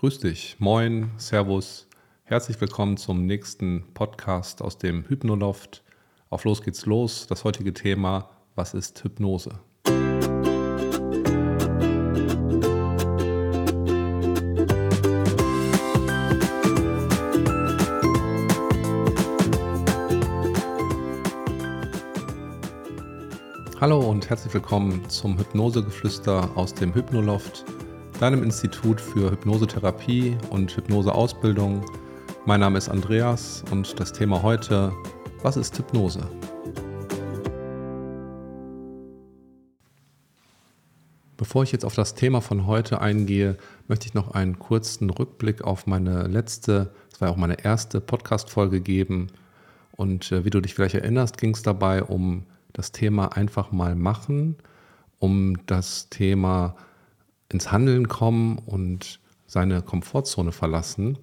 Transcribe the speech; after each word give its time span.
Grüß 0.00 0.18
dich, 0.18 0.56
moin, 0.58 1.10
Servus, 1.18 1.86
herzlich 2.24 2.58
willkommen 2.58 2.96
zum 2.96 3.26
nächsten 3.26 3.84
Podcast 3.92 4.62
aus 4.62 4.78
dem 4.78 5.06
Hypnoloft. 5.06 5.82
Auf 6.30 6.44
los 6.44 6.62
geht's 6.62 6.86
los. 6.86 7.26
Das 7.26 7.44
heutige 7.44 7.74
Thema, 7.74 8.30
was 8.54 8.72
ist 8.72 9.04
Hypnose? 9.04 9.60
Hallo 23.78 23.98
und 24.00 24.30
herzlich 24.30 24.54
willkommen 24.54 25.06
zum 25.10 25.38
Hypnosegeflüster 25.38 26.50
aus 26.54 26.72
dem 26.72 26.94
Hypnoloft, 26.94 27.66
deinem 28.20 28.42
Institut 28.42 29.00
für 29.00 29.30
Hypnosetherapie 29.30 30.36
und 30.50 30.76
Hypnoseausbildung. 30.76 31.82
Mein 32.44 32.60
Name 32.60 32.76
ist 32.76 32.90
Andreas 32.90 33.64
und 33.70 33.98
das 33.98 34.12
Thema 34.12 34.42
heute, 34.42 34.92
was 35.42 35.56
ist 35.56 35.78
Hypnose? 35.78 36.20
Bevor 41.38 41.62
ich 41.62 41.72
jetzt 41.72 41.86
auf 41.86 41.94
das 41.94 42.14
Thema 42.14 42.42
von 42.42 42.66
heute 42.66 43.00
eingehe, 43.00 43.56
möchte 43.88 44.06
ich 44.06 44.12
noch 44.12 44.32
einen 44.32 44.58
kurzen 44.58 45.08
Rückblick 45.08 45.64
auf 45.64 45.86
meine 45.86 46.24
letzte, 46.24 46.92
das 47.10 47.22
war 47.22 47.30
auch 47.30 47.36
meine 47.36 47.64
erste 47.64 48.02
Podcast-Folge 48.02 48.82
geben. 48.82 49.28
Und 49.96 50.30
äh, 50.30 50.44
wie 50.44 50.50
du 50.50 50.60
dich 50.60 50.74
vielleicht 50.74 50.94
erinnerst, 50.94 51.38
ging 51.38 51.54
es 51.54 51.62
dabei 51.62 52.02
um 52.02 52.44
das 52.74 52.92
Thema 52.92 53.34
einfach 53.34 53.72
mal 53.72 53.94
machen, 53.94 54.56
um 55.18 55.56
das 55.64 56.10
Thema 56.10 56.76
ins 57.52 57.70
Handeln 57.70 58.08
kommen 58.08 58.58
und 58.58 59.20
seine 59.46 59.82
Komfortzone 59.82 60.52
verlassen. 60.52 61.18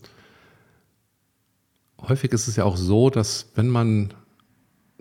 Häufig 2.01 2.31
ist 2.33 2.47
es 2.47 2.57
ja 2.57 2.65
auch 2.65 2.77
so, 2.77 3.09
dass 3.09 3.49
wenn 3.55 3.69
man 3.69 4.13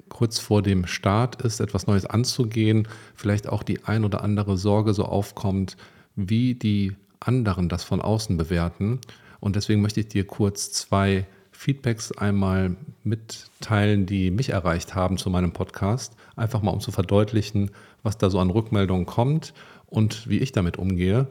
kurz 0.09 0.39
vor 0.39 0.63
dem 0.63 0.87
Start 0.87 1.43
ist, 1.43 1.61
etwas 1.61 1.87
Neues 1.87 2.07
anzugehen, 2.07 2.89
vielleicht 3.15 3.49
auch 3.49 3.63
die 3.63 3.85
ein 3.85 4.05
oder 4.05 4.23
andere 4.23 4.57
Sorge 4.57 4.95
so 4.95 5.05
aufkommt, 5.05 5.77
wie 6.15 6.55
die 6.55 6.95
anderen 7.19 7.69
das 7.69 7.83
von 7.83 8.01
außen 8.01 8.37
bewerten. 8.37 9.01
Und 9.41 9.57
deswegen 9.57 9.83
möchte 9.83 10.01
ich 10.01 10.09
dir 10.09 10.27
kurz 10.27 10.73
zwei 10.73 11.27
Feedbacks 11.51 12.13
einmal 12.13 12.77
mitteilen, 13.03 14.07
die 14.07 14.31
mich 14.31 14.51
erreicht 14.51 14.95
haben 14.95 15.17
zu 15.17 15.31
meinem 15.31 15.53
Podcast. 15.53 16.15
Einfach 16.37 16.63
mal 16.63 16.71
um 16.71 16.81
zu 16.81 16.93
verdeutlichen, 16.93 17.71
was 18.03 18.19
da 18.19 18.31
so 18.31 18.39
an 18.39 18.51
Rückmeldungen 18.51 19.07
kommt 19.07 19.53
und 19.87 20.29
wie 20.29 20.39
ich 20.39 20.53
damit 20.53 20.77
umgehe. 20.77 21.27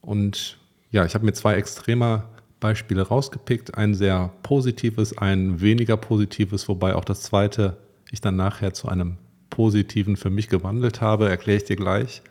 Und 0.00 0.58
ja, 0.90 1.04
ich 1.04 1.14
habe 1.14 1.24
mir 1.24 1.32
zwei 1.32 1.54
extremer 1.54 2.28
Beispiele 2.58 3.02
rausgepickt. 3.02 3.76
Ein 3.76 3.94
sehr 3.94 4.32
positives, 4.42 5.16
ein 5.16 5.60
weniger 5.60 5.96
positives, 5.96 6.68
wobei 6.68 6.94
auch 6.94 7.04
das 7.04 7.22
zweite 7.22 7.76
ich 8.10 8.20
dann 8.20 8.36
nachher 8.36 8.74
zu 8.74 8.88
einem 8.88 9.16
positiven 9.48 10.16
für 10.16 10.30
mich 10.30 10.48
gewandelt 10.48 11.00
habe. 11.00 11.28
Erkläre 11.28 11.58
ich 11.58 11.64
dir 11.64 11.76
gleich. 11.76 12.22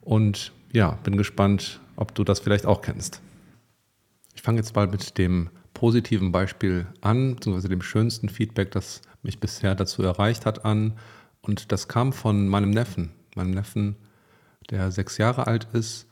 Und 0.00 0.52
ja, 0.72 0.98
bin 1.04 1.16
gespannt, 1.16 1.80
ob 1.96 2.14
du 2.14 2.24
das 2.24 2.40
vielleicht 2.40 2.66
auch 2.66 2.82
kennst. 2.82 3.20
Ich 4.34 4.42
fange 4.42 4.58
jetzt 4.58 4.74
mal 4.74 4.86
mit 4.86 5.18
dem 5.18 5.50
positiven 5.74 6.32
Beispiel 6.32 6.86
an, 7.00 7.34
beziehungsweise 7.34 7.68
dem 7.68 7.82
schönsten 7.82 8.28
Feedback, 8.28 8.70
das 8.70 9.02
mich 9.22 9.38
bisher 9.38 9.74
dazu 9.74 10.02
erreicht 10.02 10.46
hat, 10.46 10.64
an. 10.64 10.94
Und 11.40 11.72
das 11.72 11.88
kam 11.88 12.12
von 12.12 12.48
meinem 12.48 12.70
Neffen, 12.70 13.10
meinem 13.34 13.50
Neffen, 13.50 13.96
der 14.70 14.90
sechs 14.90 15.18
Jahre 15.18 15.46
alt 15.46 15.68
ist. 15.72 16.08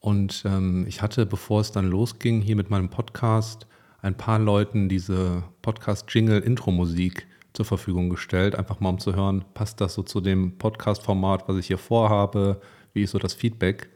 Und 0.00 0.44
ähm, 0.46 0.84
ich 0.86 1.02
hatte, 1.02 1.26
bevor 1.26 1.60
es 1.60 1.72
dann 1.72 1.86
losging, 1.86 2.40
hier 2.40 2.56
mit 2.56 2.70
meinem 2.70 2.88
Podcast 2.88 3.66
ein 4.00 4.16
paar 4.16 4.38
Leuten 4.38 4.88
diese 4.88 5.42
Podcast-Jingle-Intro-Musik 5.62 7.26
zur 7.52 7.64
Verfügung 7.64 8.08
gestellt, 8.08 8.54
einfach 8.54 8.78
mal 8.80 8.90
um 8.90 8.98
zu 8.98 9.16
hören, 9.16 9.44
passt 9.54 9.80
das 9.80 9.94
so 9.94 10.02
zu 10.02 10.20
dem 10.20 10.56
Podcast-Format, 10.58 11.48
was 11.48 11.56
ich 11.56 11.66
hier 11.66 11.78
vorhabe, 11.78 12.60
wie 12.92 13.02
ist 13.02 13.10
so 13.10 13.18
das 13.18 13.34
Feedback. 13.34 13.88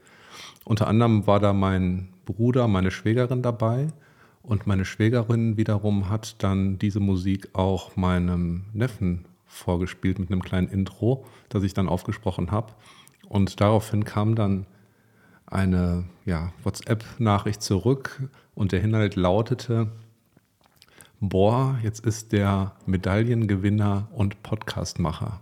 Unter 0.65 0.87
anderem 0.87 1.25
war 1.27 1.39
da 1.39 1.53
mein 1.53 2.09
Bruder, 2.25 2.67
meine 2.67 2.91
Schwägerin 2.91 3.41
dabei 3.41 3.87
und 4.41 4.67
meine 4.67 4.83
Schwägerin 4.83 5.55
wiederum 5.55 6.09
hat 6.09 6.43
dann 6.43 6.77
diese 6.77 6.99
Musik 6.99 7.49
auch 7.53 7.95
meinem 7.95 8.65
Neffen 8.73 9.25
vorgespielt 9.45 10.19
mit 10.19 10.31
einem 10.31 10.41
kleinen 10.41 10.67
Intro, 10.67 11.25
das 11.49 11.63
ich 11.63 11.73
dann 11.73 11.87
aufgesprochen 11.87 12.51
habe. 12.51 12.73
Und 13.27 13.61
daraufhin 13.61 14.03
kam 14.05 14.35
dann 14.35 14.65
eine 15.45 16.05
ja, 16.25 16.51
WhatsApp-Nachricht 16.63 17.61
zurück 17.61 18.21
und 18.55 18.71
der 18.71 18.81
Inhalt 18.81 19.15
lautete, 19.15 19.91
boah, 21.19 21.77
jetzt 21.83 22.05
ist 22.05 22.31
der 22.31 22.73
Medaillengewinner 22.85 24.07
und 24.13 24.41
Podcastmacher. 24.43 25.41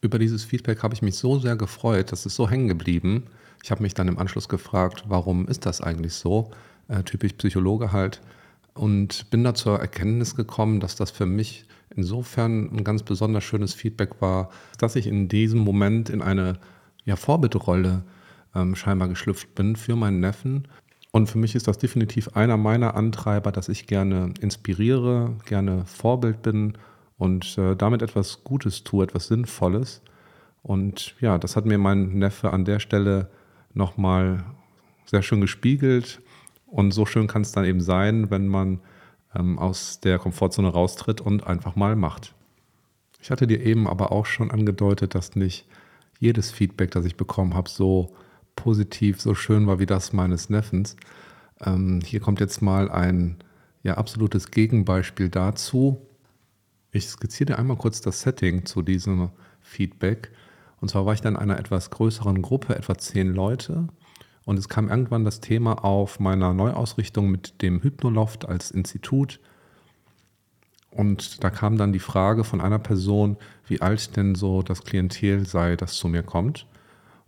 Über 0.00 0.18
dieses 0.18 0.44
Feedback 0.44 0.82
habe 0.82 0.94
ich 0.94 1.02
mich 1.02 1.16
so 1.16 1.38
sehr 1.38 1.56
gefreut, 1.56 2.12
das 2.12 2.26
ist 2.26 2.36
so 2.36 2.48
hängen 2.48 2.68
geblieben. 2.68 3.24
Ich 3.62 3.70
habe 3.70 3.82
mich 3.82 3.94
dann 3.94 4.08
im 4.08 4.18
Anschluss 4.18 4.48
gefragt, 4.48 5.04
warum 5.08 5.48
ist 5.48 5.66
das 5.66 5.80
eigentlich 5.80 6.14
so? 6.14 6.50
äh, 6.88 7.02
typisch 7.02 7.32
Psychologe 7.34 7.92
halt. 7.92 8.20
Und 8.76 9.30
bin 9.30 9.42
da 9.42 9.54
zur 9.54 9.80
Erkenntnis 9.80 10.36
gekommen, 10.36 10.80
dass 10.80 10.96
das 10.96 11.10
für 11.10 11.26
mich 11.26 11.64
insofern 11.94 12.70
ein 12.70 12.84
ganz 12.84 13.02
besonders 13.02 13.42
schönes 13.44 13.74
Feedback 13.74 14.20
war, 14.20 14.50
dass 14.78 14.96
ich 14.96 15.06
in 15.06 15.28
diesem 15.28 15.60
Moment 15.60 16.10
in 16.10 16.20
eine 16.20 16.58
ja, 17.04 17.16
Vorbildrolle 17.16 18.04
ähm, 18.54 18.76
scheinbar 18.76 19.08
geschlüpft 19.08 19.54
bin 19.54 19.76
für 19.76 19.96
meinen 19.96 20.20
Neffen. 20.20 20.68
Und 21.10 21.30
für 21.30 21.38
mich 21.38 21.54
ist 21.54 21.68
das 21.68 21.78
definitiv 21.78 22.36
einer 22.36 22.58
meiner 22.58 22.94
Antreiber, 22.94 23.50
dass 23.50 23.70
ich 23.70 23.86
gerne 23.86 24.34
inspiriere, 24.40 25.36
gerne 25.46 25.86
Vorbild 25.86 26.42
bin 26.42 26.76
und 27.16 27.56
äh, 27.56 27.74
damit 27.76 28.02
etwas 28.02 28.44
Gutes 28.44 28.84
tue, 28.84 29.04
etwas 29.04 29.28
Sinnvolles. 29.28 30.02
Und 30.62 31.14
ja, 31.20 31.38
das 31.38 31.56
hat 31.56 31.64
mir 31.64 31.78
mein 31.78 32.18
Neffe 32.18 32.52
an 32.52 32.66
der 32.66 32.80
Stelle 32.80 33.30
nochmal 33.72 34.44
sehr 35.06 35.22
schön 35.22 35.40
gespiegelt. 35.40 36.20
Und 36.76 36.90
so 36.90 37.06
schön 37.06 37.26
kann 37.26 37.40
es 37.40 37.52
dann 37.52 37.64
eben 37.64 37.80
sein, 37.80 38.30
wenn 38.30 38.48
man 38.48 38.80
ähm, 39.34 39.58
aus 39.58 39.98
der 40.00 40.18
Komfortzone 40.18 40.68
raustritt 40.68 41.22
und 41.22 41.46
einfach 41.46 41.74
mal 41.74 41.96
macht. 41.96 42.34
Ich 43.18 43.30
hatte 43.30 43.46
dir 43.46 43.64
eben 43.64 43.88
aber 43.88 44.12
auch 44.12 44.26
schon 44.26 44.50
angedeutet, 44.50 45.14
dass 45.14 45.36
nicht 45.36 45.66
jedes 46.18 46.50
Feedback, 46.50 46.90
das 46.90 47.06
ich 47.06 47.16
bekommen 47.16 47.54
habe, 47.54 47.70
so 47.70 48.14
positiv, 48.56 49.22
so 49.22 49.34
schön 49.34 49.66
war 49.66 49.78
wie 49.78 49.86
das 49.86 50.12
meines 50.12 50.50
Neffens. 50.50 50.96
Ähm, 51.64 52.02
hier 52.04 52.20
kommt 52.20 52.40
jetzt 52.40 52.60
mal 52.60 52.90
ein 52.90 53.38
ja, 53.82 53.94
absolutes 53.94 54.50
Gegenbeispiel 54.50 55.30
dazu. 55.30 56.06
Ich 56.90 57.08
skizziere 57.08 57.52
dir 57.52 57.58
einmal 57.58 57.78
kurz 57.78 58.02
das 58.02 58.20
Setting 58.20 58.66
zu 58.66 58.82
diesem 58.82 59.30
Feedback. 59.62 60.30
Und 60.82 60.90
zwar 60.90 61.06
war 61.06 61.14
ich 61.14 61.22
dann 61.22 61.36
in 61.36 61.40
einer 61.40 61.58
etwas 61.58 61.88
größeren 61.88 62.42
Gruppe, 62.42 62.76
etwa 62.76 62.98
zehn 62.98 63.32
Leute. 63.32 63.88
Und 64.46 64.58
es 64.58 64.68
kam 64.68 64.88
irgendwann 64.88 65.24
das 65.24 65.40
Thema 65.40 65.84
auf 65.84 66.20
meiner 66.20 66.54
Neuausrichtung 66.54 67.30
mit 67.30 67.60
dem 67.62 67.82
Hypnoloft 67.82 68.48
als 68.48 68.70
Institut. 68.70 69.40
Und 70.92 71.42
da 71.42 71.50
kam 71.50 71.76
dann 71.76 71.92
die 71.92 71.98
Frage 71.98 72.44
von 72.44 72.60
einer 72.60 72.78
Person, 72.78 73.36
wie 73.66 73.82
alt 73.82 74.16
denn 74.16 74.36
so 74.36 74.62
das 74.62 74.84
Klientel 74.84 75.46
sei, 75.46 75.74
das 75.74 75.94
zu 75.94 76.06
mir 76.06 76.22
kommt. 76.22 76.66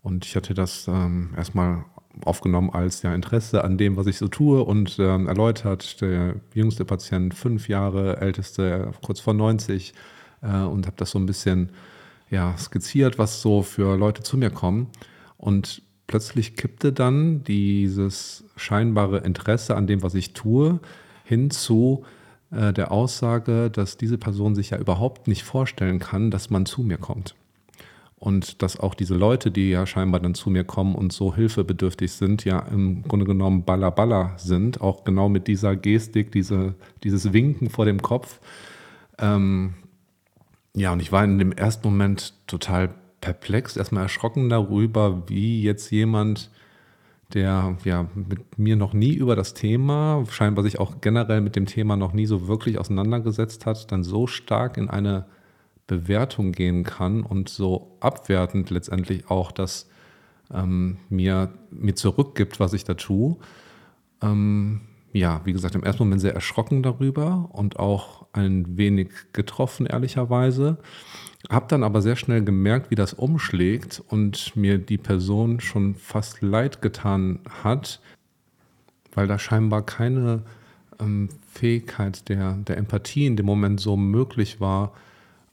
Und 0.00 0.24
ich 0.26 0.36
hatte 0.36 0.54
das 0.54 0.86
ähm, 0.86 1.34
erstmal 1.36 1.84
aufgenommen 2.24 2.70
als 2.70 3.02
ja, 3.02 3.12
Interesse 3.12 3.64
an 3.64 3.78
dem, 3.78 3.96
was 3.96 4.06
ich 4.06 4.16
so 4.16 4.28
tue 4.28 4.62
und 4.62 4.98
ähm, 5.00 5.26
erläutert, 5.26 6.00
der 6.00 6.36
jüngste 6.54 6.84
Patient 6.84 7.34
fünf 7.34 7.68
Jahre, 7.68 8.18
älteste 8.20 8.92
kurz 9.02 9.18
vor 9.18 9.34
90 9.34 9.92
äh, 10.42 10.62
und 10.62 10.86
habe 10.86 10.96
das 10.96 11.10
so 11.10 11.18
ein 11.18 11.26
bisschen 11.26 11.72
ja, 12.30 12.56
skizziert, 12.56 13.18
was 13.18 13.42
so 13.42 13.62
für 13.62 13.96
Leute 13.96 14.22
zu 14.22 14.36
mir 14.36 14.50
kommen. 14.50 14.86
Und 15.36 15.82
plötzlich 16.08 16.56
kippte 16.56 16.92
dann 16.92 17.44
dieses 17.44 18.42
scheinbare 18.56 19.18
Interesse 19.18 19.76
an 19.76 19.86
dem, 19.86 20.02
was 20.02 20.14
ich 20.14 20.32
tue, 20.32 20.80
hin 21.24 21.50
zu 21.50 22.04
äh, 22.50 22.72
der 22.72 22.90
Aussage, 22.90 23.70
dass 23.70 23.96
diese 23.96 24.18
Person 24.18 24.56
sich 24.56 24.70
ja 24.70 24.78
überhaupt 24.78 25.28
nicht 25.28 25.44
vorstellen 25.44 26.00
kann, 26.00 26.32
dass 26.32 26.50
man 26.50 26.66
zu 26.66 26.82
mir 26.82 26.98
kommt. 26.98 27.36
Und 28.16 28.62
dass 28.62 28.80
auch 28.80 28.94
diese 28.94 29.14
Leute, 29.14 29.52
die 29.52 29.70
ja 29.70 29.86
scheinbar 29.86 30.20
dann 30.20 30.34
zu 30.34 30.50
mir 30.50 30.64
kommen 30.64 30.96
und 30.96 31.12
so 31.12 31.36
hilfebedürftig 31.36 32.10
sind, 32.10 32.44
ja 32.44 32.58
im 32.58 33.02
Grunde 33.04 33.26
genommen 33.26 33.64
Balla 33.64 33.90
Balla 33.90 34.32
sind, 34.38 34.80
auch 34.80 35.04
genau 35.04 35.28
mit 35.28 35.46
dieser 35.46 35.76
Gestik, 35.76 36.32
diese, 36.32 36.74
dieses 37.04 37.32
Winken 37.32 37.70
vor 37.70 37.84
dem 37.84 38.02
Kopf. 38.02 38.40
Ähm, 39.18 39.74
ja, 40.74 40.92
und 40.92 41.00
ich 41.00 41.12
war 41.12 41.22
in 41.22 41.38
dem 41.38 41.52
ersten 41.52 41.86
Moment 41.86 42.34
total 42.48 42.92
perplex, 43.20 43.76
erstmal 43.76 44.04
erschrocken 44.04 44.48
darüber, 44.48 45.28
wie 45.28 45.62
jetzt 45.62 45.90
jemand, 45.90 46.50
der 47.34 47.76
ja 47.84 48.08
mit 48.14 48.58
mir 48.58 48.76
noch 48.76 48.92
nie 48.92 49.14
über 49.14 49.36
das 49.36 49.54
Thema, 49.54 50.24
scheinbar 50.30 50.64
sich 50.64 50.78
auch 50.78 51.00
generell 51.00 51.40
mit 51.40 51.56
dem 51.56 51.66
Thema 51.66 51.96
noch 51.96 52.12
nie 52.12 52.26
so 52.26 52.48
wirklich 52.48 52.78
auseinandergesetzt 52.78 53.66
hat, 53.66 53.90
dann 53.92 54.02
so 54.02 54.26
stark 54.26 54.76
in 54.76 54.88
eine 54.88 55.26
Bewertung 55.86 56.52
gehen 56.52 56.84
kann 56.84 57.22
und 57.22 57.48
so 57.48 57.96
abwertend 58.00 58.70
letztendlich 58.70 59.30
auch 59.30 59.52
das 59.52 59.88
ähm, 60.52 60.98
mir, 61.08 61.52
mir 61.70 61.94
zurückgibt, 61.94 62.60
was 62.60 62.72
ich 62.72 62.84
da 62.84 62.94
tue. 62.94 63.36
Ähm, 64.22 64.82
ja, 65.18 65.40
wie 65.44 65.52
gesagt, 65.52 65.74
im 65.74 65.82
ersten 65.82 66.02
Moment 66.02 66.20
sehr 66.20 66.34
erschrocken 66.34 66.82
darüber 66.82 67.48
und 67.52 67.78
auch 67.78 68.26
ein 68.32 68.76
wenig 68.76 69.08
getroffen, 69.32 69.86
ehrlicherweise. 69.86 70.78
Hab 71.48 71.68
dann 71.68 71.82
aber 71.82 72.02
sehr 72.02 72.16
schnell 72.16 72.42
gemerkt, 72.42 72.90
wie 72.90 72.94
das 72.96 73.14
umschlägt 73.14 74.02
und 74.08 74.56
mir 74.56 74.78
die 74.78 74.98
Person 74.98 75.60
schon 75.60 75.94
fast 75.94 76.42
leid 76.42 76.82
getan 76.82 77.40
hat, 77.62 78.00
weil 79.14 79.26
da 79.26 79.38
scheinbar 79.38 79.82
keine 79.82 80.42
ähm, 81.00 81.28
Fähigkeit 81.46 82.28
der, 82.28 82.54
der 82.54 82.76
Empathie 82.76 83.26
in 83.26 83.36
dem 83.36 83.46
Moment 83.46 83.80
so 83.80 83.96
möglich 83.96 84.60
war. 84.60 84.92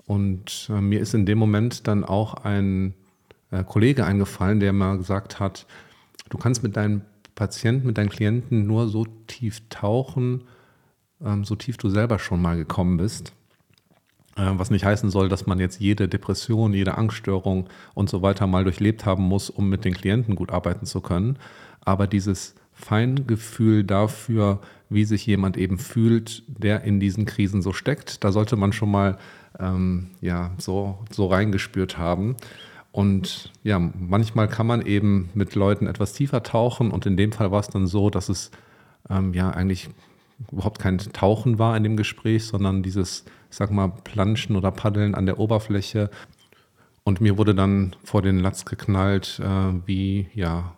Und 0.06 0.70
äh, 0.70 0.82
mir 0.82 1.00
ist 1.00 1.14
in 1.14 1.26
dem 1.26 1.38
Moment 1.38 1.88
dann 1.88 2.04
auch 2.04 2.34
ein 2.44 2.94
äh, 3.52 3.64
Kollege 3.64 4.06
eingefallen, 4.06 4.60
der 4.60 4.74
mal 4.74 4.98
gesagt 4.98 5.40
hat, 5.40 5.66
du 6.30 6.38
kannst 6.38 6.64
mit 6.64 6.76
deinen 6.76 7.04
Patienten, 7.36 7.88
mit 7.88 7.98
deinen 7.98 8.10
Klienten 8.10 8.66
nur 8.66 8.88
so 8.88 9.06
tief 9.28 9.62
tauchen, 9.70 10.46
ähm, 11.24 11.44
so 11.44 11.56
tief 11.56 11.78
du 11.78 11.90
selber 11.90 12.20
schon 12.20 12.42
mal 12.42 12.58
gekommen 12.58 12.98
bist. 12.98 13.34
Äh, 14.38 14.52
was 14.54 14.72
nicht 14.72 14.86
heißen 14.86 15.10
soll, 15.10 15.30
dass 15.30 15.46
man 15.46 15.60
jetzt 15.60 15.80
jede 15.80 16.08
Depression, 16.08 16.74
jede 16.74 16.98
Angststörung 16.98 17.68
und 17.94 18.10
so 18.10 18.22
weiter 18.22 18.48
mal 18.48 18.64
durchlebt 18.64 19.06
haben 19.06 19.24
muss, 19.24 19.50
um 19.50 19.70
mit 19.70 19.86
den 19.86 19.94
Klienten 19.94 20.36
gut 20.36 20.52
arbeiten 20.52 20.86
zu 20.86 21.02
können. 21.02 21.38
Aber 21.82 22.08
dieses 22.08 22.56
Feingefühl 22.74 23.84
dafür, 23.84 24.60
wie 24.90 25.06
sich 25.06 25.26
jemand 25.26 25.56
eben 25.56 25.78
fühlt, 25.78 26.44
der 26.48 26.84
in 26.84 27.00
diesen 27.00 27.26
Krisen 27.26 27.62
so 27.62 27.72
steckt, 27.72 28.24
da 28.24 28.32
sollte 28.32 28.58
man 28.58 28.74
schon 28.74 28.92
mal 28.92 29.18
ähm, 29.60 30.08
ja, 30.22 30.52
so, 30.58 31.00
so 31.10 31.28
reingespürt 31.28 31.98
haben. 31.98 32.36
Und 32.96 33.52
ja, 33.62 33.78
manchmal 33.78 34.48
kann 34.48 34.68
man 34.68 34.82
eben 34.82 35.30
mit 35.34 35.54
Leuten 35.54 35.86
etwas 35.86 36.14
tiefer 36.14 36.44
tauchen 36.44 36.92
und 36.92 37.06
in 37.06 37.18
dem 37.18 37.34
Fall 37.34 37.52
war 37.52 37.60
es 37.60 37.68
dann 37.68 37.88
so, 37.88 38.10
dass 38.10 38.30
es 38.30 38.52
ähm, 39.10 39.34
ja 39.34 39.50
eigentlich 39.50 39.90
überhaupt 40.50 40.80
kein 40.80 40.98
Tauchen 41.00 41.60
war 41.60 41.76
in 41.76 41.84
dem 41.84 41.98
Gespräch, 41.98 42.46
sondern 42.46 42.84
dieses, 42.84 43.26
ich 43.52 43.58
sag 43.58 43.70
mal, 43.70 43.90
Planschen 43.90 44.56
oder 44.56 44.72
Paddeln 44.72 45.14
an 45.14 45.26
der 45.26 45.40
Oberfläche. 45.40 46.10
Und 47.04 47.20
mir 47.20 47.38
wurde 47.38 47.54
dann 47.54 47.98
vor 48.06 48.22
den 48.22 48.40
Latz 48.40 48.64
geknallt, 48.64 49.42
äh, 49.44 49.74
wie 49.86 50.28
ja, 50.34 50.72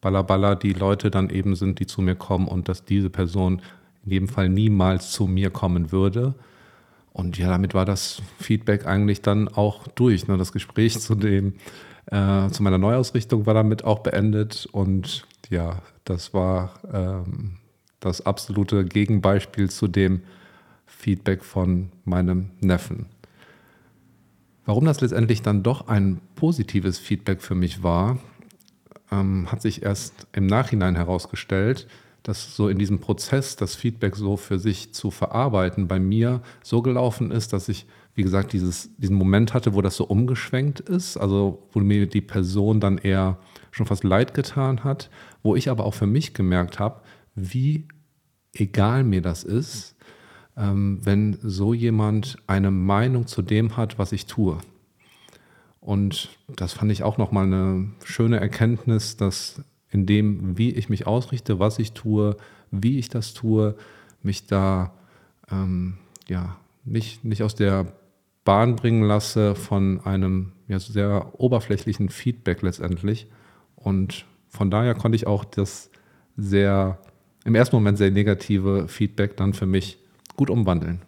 Balla 0.00 0.54
die 0.54 0.72
Leute 0.72 1.10
dann 1.10 1.28
eben 1.28 1.56
sind, 1.56 1.78
die 1.78 1.86
zu 1.86 2.00
mir 2.00 2.14
kommen 2.14 2.48
und 2.48 2.70
dass 2.70 2.86
diese 2.86 3.10
Person 3.10 3.60
in 4.06 4.12
jedem 4.12 4.28
Fall 4.28 4.48
niemals 4.48 5.10
zu 5.10 5.26
mir 5.26 5.50
kommen 5.50 5.92
würde. 5.92 6.34
Und 7.12 7.38
ja, 7.38 7.48
damit 7.48 7.74
war 7.74 7.84
das 7.84 8.22
Feedback 8.38 8.86
eigentlich 8.86 9.22
dann 9.22 9.48
auch 9.48 9.88
durch. 9.88 10.28
Ne? 10.28 10.36
Das 10.36 10.52
Gespräch 10.52 10.98
zu 11.00 11.14
dem, 11.14 11.54
äh, 12.06 12.48
zu 12.50 12.62
meiner 12.62 12.78
Neuausrichtung 12.78 13.46
war 13.46 13.54
damit 13.54 13.84
auch 13.84 14.00
beendet. 14.00 14.66
Und 14.70 15.26
ja, 15.48 15.82
das 16.04 16.32
war 16.32 16.74
ähm, 16.92 17.56
das 17.98 18.24
absolute 18.24 18.84
Gegenbeispiel 18.84 19.70
zu 19.70 19.88
dem 19.88 20.22
Feedback 20.86 21.42
von 21.44 21.90
meinem 22.04 22.50
Neffen. 22.60 23.06
Warum 24.64 24.84
das 24.84 25.00
letztendlich 25.00 25.42
dann 25.42 25.62
doch 25.62 25.88
ein 25.88 26.20
positives 26.36 26.98
Feedback 26.98 27.42
für 27.42 27.54
mich 27.54 27.82
war, 27.82 28.18
ähm, 29.10 29.50
hat 29.50 29.62
sich 29.62 29.82
erst 29.82 30.28
im 30.32 30.46
Nachhinein 30.46 30.94
herausgestellt 30.94 31.88
dass 32.22 32.54
so 32.54 32.68
in 32.68 32.78
diesem 32.78 32.98
Prozess 32.98 33.56
das 33.56 33.74
Feedback 33.74 34.16
so 34.16 34.36
für 34.36 34.58
sich 34.58 34.92
zu 34.92 35.10
verarbeiten 35.10 35.88
bei 35.88 35.98
mir 35.98 36.42
so 36.62 36.82
gelaufen 36.82 37.30
ist, 37.30 37.52
dass 37.52 37.68
ich, 37.68 37.86
wie 38.14 38.22
gesagt, 38.22 38.52
dieses, 38.52 38.94
diesen 38.96 39.16
Moment 39.16 39.54
hatte, 39.54 39.74
wo 39.74 39.82
das 39.82 39.96
so 39.96 40.04
umgeschwenkt 40.04 40.80
ist, 40.80 41.16
also 41.16 41.66
wo 41.72 41.80
mir 41.80 42.06
die 42.06 42.20
Person 42.20 42.80
dann 42.80 42.98
eher 42.98 43.38
schon 43.70 43.86
fast 43.86 44.04
leid 44.04 44.34
getan 44.34 44.84
hat, 44.84 45.10
wo 45.42 45.56
ich 45.56 45.70
aber 45.70 45.84
auch 45.84 45.94
für 45.94 46.06
mich 46.06 46.34
gemerkt 46.34 46.78
habe, 46.78 47.00
wie 47.34 47.86
egal 48.52 49.04
mir 49.04 49.22
das 49.22 49.44
ist, 49.44 49.96
ähm, 50.56 50.98
wenn 51.02 51.38
so 51.42 51.72
jemand 51.72 52.36
eine 52.46 52.70
Meinung 52.70 53.26
zu 53.26 53.42
dem 53.42 53.76
hat, 53.76 53.98
was 53.98 54.12
ich 54.12 54.26
tue. 54.26 54.58
Und 55.80 56.28
das 56.48 56.74
fand 56.74 56.92
ich 56.92 57.02
auch 57.02 57.16
nochmal 57.16 57.46
eine 57.46 57.92
schöne 58.04 58.38
Erkenntnis, 58.38 59.16
dass 59.16 59.62
in 59.90 60.06
dem, 60.06 60.56
wie 60.56 60.70
ich 60.70 60.88
mich 60.88 61.06
ausrichte, 61.06 61.58
was 61.58 61.78
ich 61.78 61.92
tue, 61.92 62.36
wie 62.70 62.98
ich 62.98 63.08
das 63.08 63.34
tue, 63.34 63.74
mich 64.22 64.46
da 64.46 64.92
ähm, 65.50 65.98
ja, 66.28 66.56
nicht, 66.84 67.24
nicht 67.24 67.42
aus 67.42 67.54
der 67.54 67.92
Bahn 68.44 68.76
bringen 68.76 69.02
lasse 69.02 69.54
von 69.54 70.00
einem 70.04 70.52
ja, 70.68 70.78
sehr 70.78 71.32
oberflächlichen 71.38 72.08
Feedback 72.08 72.62
letztendlich. 72.62 73.26
Und 73.76 74.24
von 74.48 74.70
daher 74.70 74.94
konnte 74.94 75.16
ich 75.16 75.26
auch 75.26 75.44
das 75.44 75.90
sehr, 76.36 76.98
im 77.44 77.54
ersten 77.54 77.76
Moment 77.76 77.98
sehr 77.98 78.10
negative 78.10 78.88
Feedback 78.88 79.36
dann 79.36 79.54
für 79.54 79.66
mich 79.66 79.98
gut 80.36 80.50
umwandeln. 80.50 81.02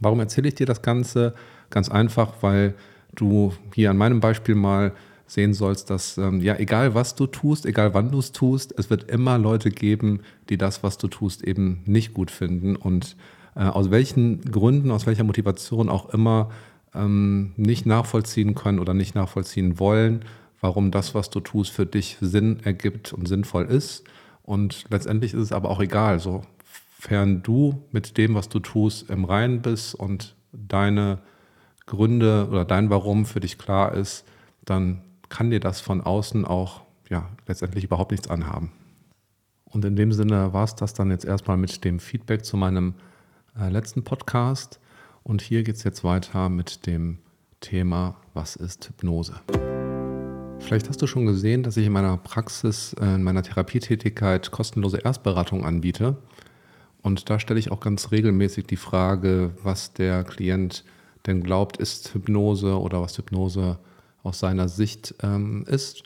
Warum 0.00 0.20
erzähle 0.20 0.48
ich 0.48 0.54
dir 0.54 0.66
das 0.66 0.82
Ganze? 0.82 1.34
Ganz 1.70 1.88
einfach, 1.88 2.34
weil 2.40 2.74
du 3.14 3.52
hier 3.74 3.90
an 3.90 3.96
meinem 3.96 4.20
Beispiel 4.20 4.54
mal 4.54 4.92
sehen 5.32 5.54
sollst, 5.54 5.88
dass 5.88 6.18
ähm, 6.18 6.40
ja, 6.42 6.56
egal 6.56 6.94
was 6.94 7.14
du 7.14 7.26
tust, 7.26 7.64
egal 7.64 7.94
wann 7.94 8.10
du 8.10 8.18
es 8.18 8.32
tust, 8.32 8.74
es 8.78 8.90
wird 8.90 9.10
immer 9.10 9.38
Leute 9.38 9.70
geben, 9.70 10.20
die 10.50 10.58
das, 10.58 10.82
was 10.82 10.98
du 10.98 11.08
tust, 11.08 11.42
eben 11.42 11.82
nicht 11.86 12.12
gut 12.12 12.30
finden 12.30 12.76
und 12.76 13.16
äh, 13.54 13.64
aus 13.64 13.90
welchen 13.90 14.42
Gründen, 14.42 14.90
aus 14.90 15.06
welcher 15.06 15.24
Motivation 15.24 15.88
auch 15.88 16.10
immer 16.10 16.50
ähm, 16.94 17.52
nicht 17.56 17.86
nachvollziehen 17.86 18.54
können 18.54 18.78
oder 18.78 18.92
nicht 18.92 19.14
nachvollziehen 19.14 19.78
wollen, 19.78 20.24
warum 20.60 20.90
das, 20.90 21.14
was 21.14 21.30
du 21.30 21.40
tust, 21.40 21.72
für 21.72 21.86
dich 21.86 22.18
Sinn 22.20 22.60
ergibt 22.62 23.14
und 23.14 23.26
sinnvoll 23.26 23.64
ist. 23.64 24.04
Und 24.42 24.84
letztendlich 24.90 25.32
ist 25.32 25.40
es 25.40 25.52
aber 25.52 25.70
auch 25.70 25.80
egal, 25.80 26.20
sofern 26.20 27.42
du 27.42 27.82
mit 27.90 28.18
dem, 28.18 28.34
was 28.34 28.50
du 28.50 28.60
tust, 28.60 29.08
im 29.08 29.24
Reinen 29.24 29.62
bist 29.62 29.94
und 29.94 30.34
deine 30.52 31.18
Gründe 31.86 32.48
oder 32.50 32.66
dein 32.66 32.90
Warum 32.90 33.24
für 33.24 33.40
dich 33.40 33.56
klar 33.56 33.94
ist, 33.94 34.24
dann 34.64 35.00
kann 35.32 35.50
dir 35.50 35.60
das 35.60 35.80
von 35.80 36.02
außen 36.02 36.44
auch 36.44 36.82
ja, 37.08 37.26
letztendlich 37.46 37.84
überhaupt 37.84 38.10
nichts 38.10 38.28
anhaben. 38.28 38.70
Und 39.64 39.82
in 39.86 39.96
dem 39.96 40.12
Sinne 40.12 40.52
war 40.52 40.64
es 40.64 40.74
das 40.74 40.92
dann 40.92 41.10
jetzt 41.10 41.24
erstmal 41.24 41.56
mit 41.56 41.84
dem 41.84 42.00
Feedback 42.00 42.44
zu 42.44 42.58
meinem 42.58 42.94
äh, 43.58 43.70
letzten 43.70 44.04
Podcast. 44.04 44.78
Und 45.22 45.40
hier 45.40 45.62
geht 45.62 45.76
es 45.76 45.84
jetzt 45.84 46.04
weiter 46.04 46.50
mit 46.50 46.86
dem 46.86 47.16
Thema, 47.60 48.16
was 48.34 48.56
ist 48.56 48.90
Hypnose? 48.90 49.40
Vielleicht 50.58 50.90
hast 50.90 51.00
du 51.00 51.06
schon 51.06 51.24
gesehen, 51.24 51.62
dass 51.62 51.78
ich 51.78 51.86
in 51.86 51.92
meiner 51.92 52.18
Praxis, 52.18 52.94
äh, 53.00 53.14
in 53.14 53.22
meiner 53.22 53.42
Therapietätigkeit 53.42 54.50
kostenlose 54.50 54.98
Erstberatung 54.98 55.64
anbiete. 55.64 56.18
Und 57.00 57.30
da 57.30 57.40
stelle 57.40 57.58
ich 57.58 57.72
auch 57.72 57.80
ganz 57.80 58.10
regelmäßig 58.10 58.66
die 58.66 58.76
Frage, 58.76 59.54
was 59.62 59.94
der 59.94 60.24
Klient 60.24 60.84
denn 61.24 61.42
glaubt, 61.42 61.78
ist 61.78 62.12
Hypnose 62.12 62.78
oder 62.78 63.00
was 63.00 63.16
Hypnose 63.16 63.78
ist 63.80 63.91
aus 64.22 64.38
seiner 64.38 64.68
Sicht 64.68 65.14
ähm, 65.22 65.64
ist. 65.66 66.02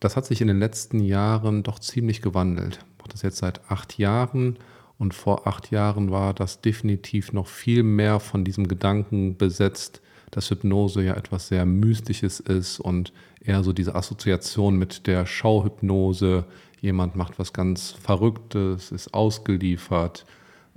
Das 0.00 0.16
hat 0.16 0.26
sich 0.26 0.40
in 0.40 0.48
den 0.48 0.58
letzten 0.58 1.00
Jahren 1.00 1.62
doch 1.62 1.78
ziemlich 1.78 2.20
gewandelt. 2.20 2.78
Ich 2.92 2.98
mache 2.98 3.12
das 3.12 3.22
jetzt 3.22 3.38
seit 3.38 3.70
acht 3.70 3.98
Jahren 3.98 4.58
und 4.98 5.14
vor 5.14 5.46
acht 5.46 5.70
Jahren 5.70 6.10
war 6.10 6.34
das 6.34 6.60
definitiv 6.60 7.32
noch 7.32 7.46
viel 7.46 7.82
mehr 7.82 8.20
von 8.20 8.44
diesem 8.44 8.68
Gedanken 8.68 9.36
besetzt, 9.36 10.00
dass 10.30 10.50
Hypnose 10.50 11.02
ja 11.02 11.14
etwas 11.14 11.48
sehr 11.48 11.66
Mystisches 11.66 12.40
ist 12.40 12.80
und 12.80 13.12
eher 13.40 13.62
so 13.62 13.72
diese 13.72 13.94
Assoziation 13.94 14.76
mit 14.76 15.06
der 15.06 15.26
Schauhypnose. 15.26 16.44
Jemand 16.80 17.16
macht 17.16 17.38
was 17.38 17.52
ganz 17.52 17.92
Verrücktes, 17.92 18.90
ist 18.90 19.14
ausgeliefert, 19.14 20.26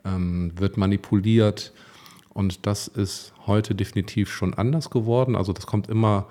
ähm, 0.05 0.51
wird 0.55 0.77
manipuliert. 0.77 1.73
Und 2.33 2.65
das 2.67 2.87
ist 2.87 3.33
heute 3.47 3.73
definitiv 3.73 4.31
schon 4.31 4.53
anders 4.53 4.89
geworden. 4.89 5.35
Also 5.35 5.53
das 5.53 5.65
kommt 5.65 5.89
immer 5.89 6.27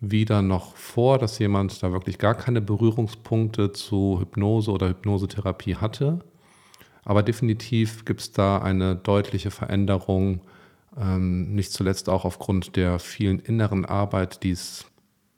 wieder 0.00 0.42
noch 0.42 0.76
vor, 0.76 1.18
dass 1.18 1.38
jemand 1.38 1.82
da 1.82 1.92
wirklich 1.92 2.18
gar 2.18 2.34
keine 2.34 2.60
Berührungspunkte 2.60 3.72
zu 3.72 4.18
Hypnose 4.20 4.70
oder 4.70 4.88
Hypnosetherapie 4.88 5.76
hatte. 5.76 6.20
Aber 7.04 7.22
definitiv 7.22 8.04
gibt 8.04 8.20
es 8.20 8.32
da 8.32 8.58
eine 8.58 8.96
deutliche 8.96 9.50
Veränderung, 9.50 10.40
ähm, 10.98 11.54
nicht 11.54 11.72
zuletzt 11.72 12.08
auch 12.08 12.24
aufgrund 12.24 12.76
der 12.76 12.98
vielen 12.98 13.40
inneren 13.40 13.84
Arbeit, 13.84 14.42
die 14.42 14.50
es 14.50 14.86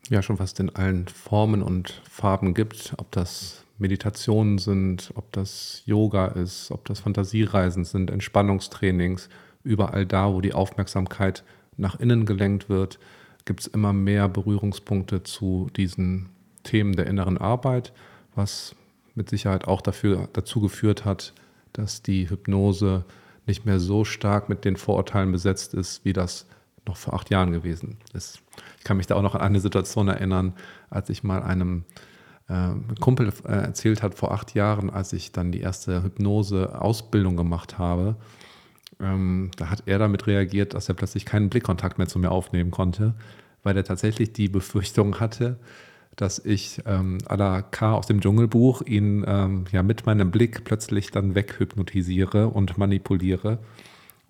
ja 0.08 0.22
schon 0.22 0.36
fast 0.36 0.60
in 0.60 0.70
allen 0.70 1.08
Formen 1.08 1.62
und 1.62 2.02
Farben 2.08 2.54
gibt, 2.54 2.94
ob 2.98 3.10
das 3.10 3.64
Meditationen 3.78 4.58
sind, 4.58 5.12
ob 5.14 5.32
das 5.32 5.82
Yoga 5.86 6.26
ist, 6.26 6.70
ob 6.70 6.84
das 6.84 7.00
Fantasiereisen 7.00 7.84
sind, 7.84 8.10
Entspannungstrainings, 8.10 9.28
überall 9.64 10.06
da, 10.06 10.32
wo 10.32 10.40
die 10.40 10.54
Aufmerksamkeit 10.54 11.44
nach 11.76 11.98
innen 11.98 12.26
gelenkt 12.26 12.68
wird, 12.68 12.98
gibt 13.44 13.60
es 13.60 13.66
immer 13.66 13.92
mehr 13.92 14.28
Berührungspunkte 14.28 15.22
zu 15.22 15.68
diesen 15.76 16.28
Themen 16.62 16.94
der 16.94 17.06
inneren 17.06 17.38
Arbeit, 17.38 17.92
was 18.34 18.74
mit 19.14 19.28
Sicherheit 19.28 19.66
auch 19.66 19.80
dafür, 19.80 20.28
dazu 20.32 20.60
geführt 20.60 21.04
hat, 21.04 21.32
dass 21.72 22.02
die 22.02 22.28
Hypnose 22.30 23.04
nicht 23.46 23.66
mehr 23.66 23.80
so 23.80 24.04
stark 24.04 24.48
mit 24.48 24.64
den 24.64 24.76
Vorurteilen 24.76 25.32
besetzt 25.32 25.74
ist, 25.74 26.04
wie 26.04 26.12
das 26.12 26.46
noch 26.86 26.96
vor 26.96 27.14
acht 27.14 27.30
Jahren 27.30 27.52
gewesen 27.52 27.98
ist. 28.12 28.40
Ich 28.78 28.84
kann 28.84 28.96
mich 28.96 29.06
da 29.06 29.16
auch 29.16 29.22
noch 29.22 29.34
an 29.34 29.40
eine 29.40 29.60
Situation 29.60 30.08
erinnern, 30.08 30.54
als 30.90 31.08
ich 31.10 31.22
mal 31.22 31.42
einem 31.42 31.84
ein 32.48 32.96
Kumpel 33.00 33.32
erzählt 33.44 34.02
hat 34.02 34.14
vor 34.14 34.32
acht 34.32 34.54
Jahren, 34.54 34.90
als 34.90 35.12
ich 35.12 35.32
dann 35.32 35.52
die 35.52 35.60
erste 35.60 36.02
Hypnose-Ausbildung 36.02 37.36
gemacht 37.36 37.78
habe, 37.78 38.16
ähm, 39.02 39.50
da 39.56 39.70
hat 39.70 39.82
er 39.86 39.98
damit 39.98 40.26
reagiert, 40.26 40.74
dass 40.74 40.88
er 40.88 40.94
plötzlich 40.94 41.24
keinen 41.24 41.50
Blickkontakt 41.50 41.98
mehr 41.98 42.08
zu 42.08 42.18
mir 42.18 42.30
aufnehmen 42.30 42.70
konnte, 42.70 43.14
weil 43.62 43.76
er 43.76 43.84
tatsächlich 43.84 44.32
die 44.32 44.48
Befürchtung 44.48 45.20
hatte, 45.20 45.58
dass 46.16 46.38
ich 46.38 46.80
ähm, 46.86 47.18
à 47.26 47.36
la 47.36 47.62
K 47.62 47.94
aus 47.94 48.06
dem 48.06 48.20
Dschungelbuch 48.20 48.82
ihn 48.82 49.24
ähm, 49.26 49.64
ja 49.72 49.82
mit 49.82 50.06
meinem 50.06 50.30
Blick 50.30 50.64
plötzlich 50.64 51.10
dann 51.10 51.34
weghypnotisiere 51.34 52.48
und 52.48 52.78
manipuliere. 52.78 53.58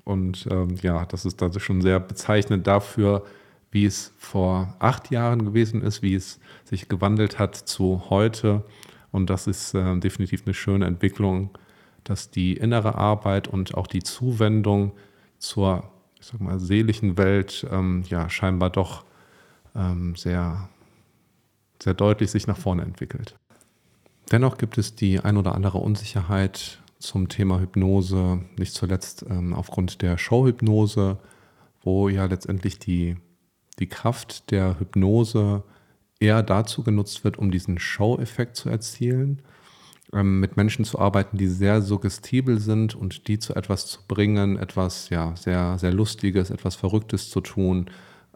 Und 0.05 0.47
ähm, 0.51 0.77
ja, 0.83 1.05
das 1.07 1.25
ist 1.25 1.43
also 1.43 1.61
schon 1.61 1.83
sehr 1.83 2.01
bezeichnend 2.01 2.67
dafür, 2.67 3.25
wie 3.71 3.87
es 3.87 4.13
vor 4.19 4.77
acht 4.79 5.11
Jahren 5.11 5.45
gewesen 5.45 5.83
ist, 5.83 6.03
wie 6.03 6.15
es 6.15 6.39
sich 6.65 6.89
gewandelt 6.89 7.39
hat 7.39 7.57
zu 7.57 8.11
heute. 8.11 8.65
Und 9.11 9.31
das 9.31 9.47
ist 9.47 9.75
äh, 9.75 9.99
definitiv 9.99 10.43
eine 10.45 10.55
schöne 10.55 10.87
Entwicklung, 10.87 11.51
dass 12.05 12.31
die 12.31 12.55
innere 12.55 12.97
Arbeit 12.97 13.49
und 13.49 13.75
auch 13.75 13.87
die 13.87 14.03
Zuwendung 14.03 14.93
zur, 15.39 15.91
ich 16.21 16.27
sag 16.27 16.41
mal, 16.41 16.59
seelischen 16.59 17.17
Welt 17.17 17.67
ähm, 17.71 18.05
ja 18.09 18.29
scheinbar 18.29 18.71
doch 18.71 19.05
ähm, 19.75 20.15
sehr, 20.17 20.69
sehr 21.83 21.95
deutlich 21.95 22.31
sich 22.31 22.47
nach 22.47 22.59
vorne 22.59 22.83
entwickelt. 22.83 23.37
Dennoch 24.31 24.59
gibt 24.59 24.79
es 24.79 24.95
die 24.95 25.21
ein 25.21 25.37
oder 25.37 25.55
andere 25.55 25.79
Unsicherheit 25.79 26.81
zum 26.99 27.29
Thema 27.29 27.61
Hypnose, 27.61 28.41
nicht 28.57 28.73
zuletzt 28.73 29.25
ähm, 29.29 29.53
aufgrund 29.55 30.03
der 30.03 30.17
Showhypnose, 30.19 31.19
wo 31.83 32.09
ja 32.09 32.27
letztendlich 32.27 32.79
die, 32.79 33.17
die 33.79 33.89
Kraft 33.89 34.51
der 34.51 34.79
Hypnose 34.79 35.65
eher 36.21 36.43
dazu 36.45 36.85
genutzt 36.85 37.25
wird, 37.25 37.37
um 37.39 37.51
diesen 37.51 37.79
Show-Effekt 37.79 38.57
zu 38.57 38.71
erzielen 38.71 39.43
ähm, 40.13 40.41
mit 40.41 40.57
Menschen 40.57 40.85
zu 40.85 40.99
arbeiten, 40.99 41.39
die 41.39 41.47
sehr 41.47 41.83
suggestibel 41.83 42.59
sind 42.59 42.95
und 42.95 43.29
die 43.29 43.39
zu 43.39 43.55
etwas 43.55 43.87
zu 43.87 44.01
bringen, 44.07 44.59
etwas 44.59 45.09
ja, 45.09 45.35
sehr, 45.37 45.79
sehr 45.79 45.93
Lustiges, 45.93 46.51
etwas 46.51 46.77
Verrücktes 46.77 47.31
zu 47.31 47.41
tun, 47.41 47.87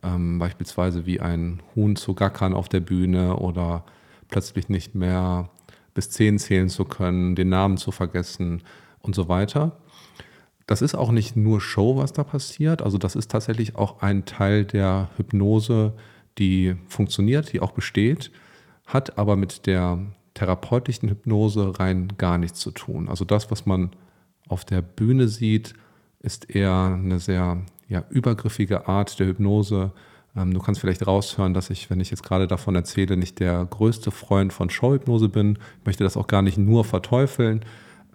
ähm, 0.02 0.38
beispielsweise 0.38 1.06
wie 1.06 1.20
ein 1.20 1.62
Huhn 1.74 1.96
zu 1.96 2.14
gackern 2.14 2.54
auf 2.54 2.68
der 2.68 2.80
Bühne 2.80 3.36
oder 3.36 3.84
plötzlich 4.28 4.68
nicht 4.68 4.94
mehr 4.94 5.50
bis 5.94 6.10
zehn 6.10 6.38
zählen 6.38 6.68
zu 6.68 6.84
können, 6.84 7.36
den 7.36 7.48
Namen 7.48 7.76
zu 7.76 7.90
vergessen 7.90 8.62
und 9.00 9.14
so 9.14 9.28
weiter. 9.28 9.76
Das 10.66 10.82
ist 10.82 10.94
auch 10.94 11.12
nicht 11.12 11.36
nur 11.36 11.60
Show, 11.60 11.96
was 11.96 12.12
da 12.12 12.24
passiert. 12.24 12.82
Also 12.82 12.98
das 12.98 13.16
ist 13.16 13.30
tatsächlich 13.30 13.76
auch 13.76 14.02
ein 14.02 14.24
Teil 14.24 14.64
der 14.64 15.10
Hypnose, 15.16 15.94
die 16.38 16.76
funktioniert, 16.88 17.52
die 17.52 17.60
auch 17.60 17.72
besteht, 17.72 18.30
hat 18.86 19.16
aber 19.18 19.36
mit 19.36 19.66
der 19.66 19.98
therapeutischen 20.36 21.08
Hypnose 21.08 21.78
rein 21.78 22.12
gar 22.18 22.38
nichts 22.38 22.60
zu 22.60 22.70
tun. 22.70 23.08
Also 23.08 23.24
das, 23.24 23.50
was 23.50 23.66
man 23.66 23.90
auf 24.48 24.64
der 24.64 24.82
Bühne 24.82 25.28
sieht, 25.28 25.74
ist 26.20 26.50
eher 26.50 26.98
eine 27.02 27.18
sehr 27.18 27.62
ja, 27.88 28.04
übergriffige 28.10 28.86
Art 28.86 29.18
der 29.18 29.26
Hypnose. 29.26 29.92
Ähm, 30.36 30.52
du 30.52 30.60
kannst 30.60 30.80
vielleicht 30.80 31.06
raushören, 31.06 31.54
dass 31.54 31.70
ich, 31.70 31.90
wenn 31.90 32.00
ich 32.00 32.10
jetzt 32.10 32.22
gerade 32.22 32.46
davon 32.46 32.74
erzähle, 32.74 33.16
nicht 33.16 33.40
der 33.40 33.64
größte 33.64 34.10
Freund 34.10 34.52
von 34.52 34.70
Showhypnose 34.70 35.28
bin. 35.28 35.58
Ich 35.80 35.86
möchte 35.86 36.04
das 36.04 36.16
auch 36.16 36.26
gar 36.26 36.42
nicht 36.42 36.58
nur 36.58 36.84
verteufeln, 36.84 37.64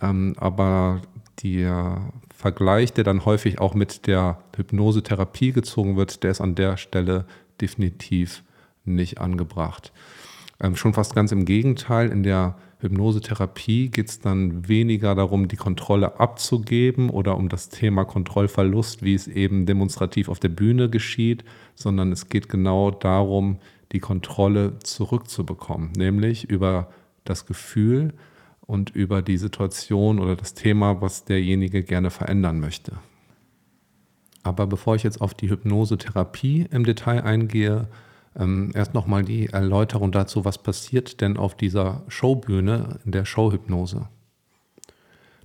ähm, 0.01 0.35
aber 0.37 1.01
der 1.43 2.11
Vergleich, 2.33 2.93
der 2.93 3.03
dann 3.03 3.25
häufig 3.25 3.59
auch 3.59 3.73
mit 3.73 4.07
der 4.07 4.39
Hypnosetherapie 4.55 5.51
gezogen 5.51 5.97
wird, 5.97 6.23
der 6.23 6.31
ist 6.31 6.41
an 6.41 6.55
der 6.55 6.77
Stelle 6.77 7.25
definitiv 7.59 8.43
nicht 8.83 9.19
angebracht. 9.19 9.91
Ähm, 10.61 10.75
schon 10.75 10.93
fast 10.93 11.15
ganz 11.15 11.31
im 11.31 11.45
Gegenteil, 11.45 12.09
in 12.09 12.23
der 12.23 12.55
Hypnosetherapie 12.79 13.89
geht 13.89 14.09
es 14.09 14.19
dann 14.19 14.67
weniger 14.67 15.15
darum, 15.15 15.47
die 15.47 15.55
Kontrolle 15.55 16.19
abzugeben 16.19 17.09
oder 17.09 17.37
um 17.37 17.49
das 17.49 17.69
Thema 17.69 18.05
Kontrollverlust, 18.05 19.03
wie 19.03 19.13
es 19.13 19.27
eben 19.27 19.65
demonstrativ 19.65 20.29
auf 20.29 20.39
der 20.39 20.49
Bühne 20.49 20.89
geschieht, 20.89 21.43
sondern 21.75 22.11
es 22.11 22.29
geht 22.29 22.49
genau 22.49 22.91
darum, 22.91 23.57
die 23.91 23.99
Kontrolle 23.99 24.79
zurückzubekommen, 24.79 25.91
nämlich 25.93 26.49
über 26.49 26.89
das 27.23 27.45
Gefühl 27.45 28.13
und 28.61 28.89
über 28.91 29.21
die 29.21 29.37
Situation 29.37 30.19
oder 30.19 30.35
das 30.35 30.53
Thema, 30.53 31.01
was 31.01 31.25
derjenige 31.25 31.83
gerne 31.83 32.09
verändern 32.09 32.59
möchte. 32.59 32.93
Aber 34.43 34.65
bevor 34.65 34.95
ich 34.95 35.03
jetzt 35.03 35.21
auf 35.21 35.33
die 35.33 35.49
Hypnosetherapie 35.49 36.67
im 36.71 36.83
Detail 36.83 37.23
eingehe, 37.23 37.87
ähm, 38.35 38.71
erst 38.73 38.93
nochmal 38.93 39.23
die 39.23 39.47
Erläuterung 39.47 40.11
dazu, 40.11 40.45
was 40.45 40.57
passiert 40.57 41.21
denn 41.21 41.37
auf 41.37 41.55
dieser 41.55 42.03
Showbühne 42.07 42.99
in 43.05 43.11
der 43.11 43.25
Showhypnose. 43.25 44.07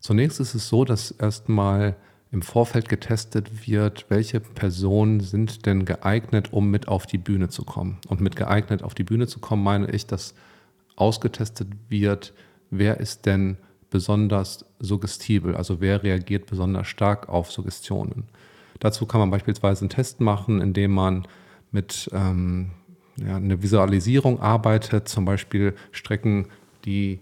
Zunächst 0.00 0.40
ist 0.40 0.55
es 0.55 0.69
so, 0.69 0.85
dass 0.85 1.11
erstmal 1.11 1.97
im 2.31 2.43
Vorfeld 2.43 2.88
getestet 2.88 3.66
wird, 3.66 4.07
welche 4.09 4.40
Personen 4.40 5.21
sind 5.21 5.66
denn 5.66 5.85
geeignet, 5.85 6.52
um 6.52 6.71
mit 6.71 6.88
auf 6.88 7.07
die 7.07 7.19
Bühne 7.19 7.49
zu 7.49 7.64
kommen. 7.64 7.99
Und 8.09 8.21
mit 8.21 8.37
geeignet 8.37 8.83
auf 8.83 8.95
die 8.95 9.05
Bühne 9.05 9.26
zu 9.26 9.38
kommen 9.38 9.62
meine 9.62 9.90
ich, 9.90 10.07
dass 10.07 10.35
ausgetestet 10.97 11.69
wird, 11.88 12.35
wer 12.71 12.99
ist 13.00 13.26
denn 13.26 13.59
besonders 13.90 14.64
suggestibel, 14.81 15.55
also 15.55 15.81
wer 15.81 16.02
reagiert 16.02 16.47
besonders 16.47 16.88
stark 16.88 17.28
auf 17.28 17.52
Suggestionen. 17.52 18.25
Dazu 18.81 19.07
kann 19.07 19.21
man 19.21 19.31
beispielsweise 19.31 19.83
einen 19.83 19.90
Test 19.90 20.21
machen, 20.21 20.61
indem 20.61 20.93
man 20.93 21.26
mit 21.70 22.11
ähm, 22.12 22.70
ja, 23.16 23.37
einer 23.37 23.62
Visualisierung 23.62 24.40
arbeitet. 24.40 25.08
Zum 25.08 25.25
Beispiel 25.25 25.75
strecken 25.92 26.49
die 26.85 27.20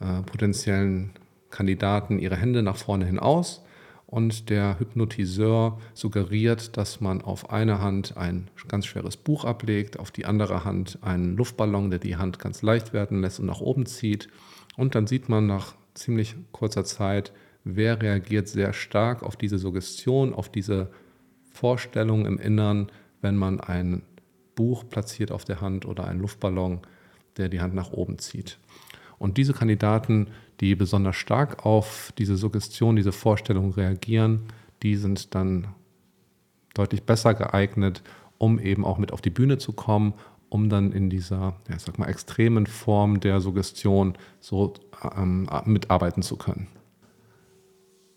äh, 0.00 0.22
potenziellen 0.22 1.10
Kandidaten 1.50 2.18
ihre 2.18 2.36
Hände 2.36 2.62
nach 2.62 2.76
vorne 2.76 3.06
hin 3.06 3.18
aus 3.18 3.62
und 4.12 4.50
der 4.50 4.78
Hypnotiseur 4.78 5.80
suggeriert, 5.94 6.76
dass 6.76 7.00
man 7.00 7.22
auf 7.22 7.48
eine 7.50 7.80
Hand 7.80 8.16
ein 8.18 8.48
ganz 8.68 8.84
schweres 8.84 9.16
Buch 9.16 9.46
ablegt, 9.46 9.98
auf 9.98 10.10
die 10.10 10.26
andere 10.26 10.66
Hand 10.66 10.98
einen 11.00 11.34
Luftballon, 11.34 11.88
der 11.88 11.98
die 11.98 12.16
Hand 12.16 12.38
ganz 12.38 12.60
leicht 12.60 12.92
werden 12.92 13.22
lässt 13.22 13.40
und 13.40 13.46
nach 13.46 13.62
oben 13.62 13.86
zieht. 13.86 14.28
Und 14.76 14.94
dann 14.94 15.06
sieht 15.06 15.30
man 15.30 15.46
nach 15.46 15.76
ziemlich 15.94 16.36
kurzer 16.52 16.84
Zeit, 16.84 17.32
wer 17.64 18.02
reagiert 18.02 18.48
sehr 18.48 18.74
stark 18.74 19.22
auf 19.22 19.36
diese 19.36 19.56
Suggestion, 19.56 20.34
auf 20.34 20.50
diese 20.50 20.90
Vorstellung 21.50 22.26
im 22.26 22.38
Innern, 22.38 22.92
wenn 23.22 23.36
man 23.36 23.60
ein 23.60 24.02
Buch 24.54 24.84
platziert 24.88 25.32
auf 25.32 25.44
der 25.44 25.60
Hand 25.60 25.86
oder 25.86 26.06
einen 26.06 26.20
Luftballon, 26.20 26.80
der 27.38 27.48
die 27.48 27.60
Hand 27.60 27.74
nach 27.74 27.92
oben 27.92 28.18
zieht. 28.18 28.58
Und 29.18 29.38
diese 29.38 29.54
Kandidaten, 29.54 30.28
die 30.60 30.74
besonders 30.74 31.16
stark 31.16 31.64
auf 31.64 32.12
diese 32.18 32.36
Suggestion, 32.36 32.96
diese 32.96 33.12
Vorstellung 33.12 33.72
reagieren, 33.72 34.42
die 34.82 34.96
sind 34.96 35.34
dann 35.34 35.68
deutlich 36.74 37.04
besser 37.04 37.34
geeignet, 37.34 38.02
um 38.38 38.58
eben 38.58 38.84
auch 38.84 38.98
mit 38.98 39.12
auf 39.12 39.20
die 39.20 39.30
Bühne 39.30 39.58
zu 39.58 39.72
kommen, 39.72 40.14
um 40.48 40.68
dann 40.68 40.92
in 40.92 41.08
dieser, 41.08 41.56
ja, 41.68 41.78
sag 41.78 41.98
mal, 41.98 42.08
extremen 42.08 42.66
Form 42.66 43.20
der 43.20 43.40
Suggestion 43.40 44.14
so 44.40 44.74
ähm, 45.16 45.48
mitarbeiten 45.64 46.22
zu 46.22 46.36
können. 46.36 46.66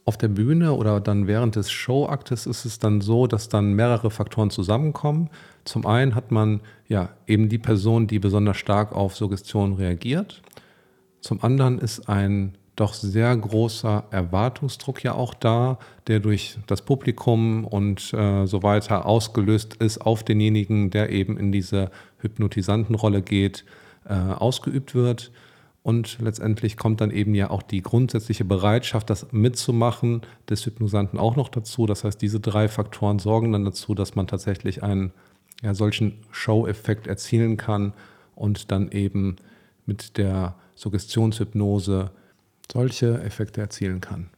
Auf 0.08 0.18
der 0.18 0.28
Bühne 0.28 0.74
oder 0.74 1.02
dann 1.02 1.26
während 1.26 1.56
des 1.56 1.72
Showaktes 1.72 2.46
ist 2.46 2.64
es 2.66 2.78
dann 2.78 3.02
so, 3.02 3.26
dass 3.26 3.50
dann 3.50 3.74
mehrere 3.74 4.12
Faktoren 4.12 4.52
zusammenkommen. 4.52 5.32
Zum 5.64 5.88
einen 5.88 6.14
hat 6.14 6.30
man 6.30 6.62
ja 6.88 7.10
eben 7.26 7.50
die 7.50 7.58
Person, 7.58 8.06
die 8.06 8.20
besonders 8.20 8.58
stark 8.58 8.94
auf 8.94 9.16
Suggestion 9.16 9.74
reagiert. 9.74 10.44
Zum 11.22 11.44
anderen 11.44 11.80
ist 11.80 12.08
ein 12.08 12.56
doch 12.76 12.94
sehr 12.94 13.36
großer 13.36 14.04
Erwartungsdruck 14.12 15.04
ja 15.04 15.16
auch 15.16 15.34
da, 15.34 15.80
der 16.08 16.20
durch 16.20 16.58
das 16.68 16.84
Publikum 16.84 17.66
und 17.66 18.14
äh, 18.14 18.46
so 18.46 18.64
weiter 18.64 19.06
ausgelöst 19.06 19.76
ist 19.76 20.00
auf 20.00 20.24
denjenigen, 20.24 20.92
der 20.92 21.10
eben 21.10 21.38
in 21.38 21.52
diese 21.52 21.90
Hypnotisantenrolle 22.20 23.22
geht, 23.22 23.66
äh, 24.08 24.14
ausgeübt 24.14 24.94
wird. 24.94 25.32
Und 25.86 26.18
letztendlich 26.20 26.78
kommt 26.78 27.00
dann 27.00 27.12
eben 27.12 27.36
ja 27.36 27.52
auch 27.52 27.62
die 27.62 27.84
grundsätzliche 27.84 28.44
Bereitschaft, 28.44 29.08
das 29.12 29.32
mitzumachen, 29.32 30.22
des 30.50 30.66
Hypnosanten 30.66 31.20
auch 31.20 31.36
noch 31.36 31.48
dazu. 31.48 31.86
Das 31.86 32.04
heißt, 32.04 32.20
diese 32.20 32.40
drei 32.40 32.68
Faktoren 32.70 33.20
sorgen 33.20 33.52
dann 33.52 33.66
dazu, 33.66 33.94
dass 33.94 34.16
man 34.16 34.26
tatsächlich 34.26 34.82
einen 34.82 35.12
ja, 35.62 35.76
solchen 35.76 36.18
Show-Effekt 36.32 37.06
erzielen 37.06 37.58
kann 37.58 37.94
und 38.34 38.72
dann 38.72 38.90
eben 38.90 39.36
mit 39.86 40.18
der 40.18 40.56
Suggestionshypnose 40.74 42.10
solche 42.74 43.22
Effekte 43.22 43.62
erzielen 43.62 44.02
kann. 44.02 44.32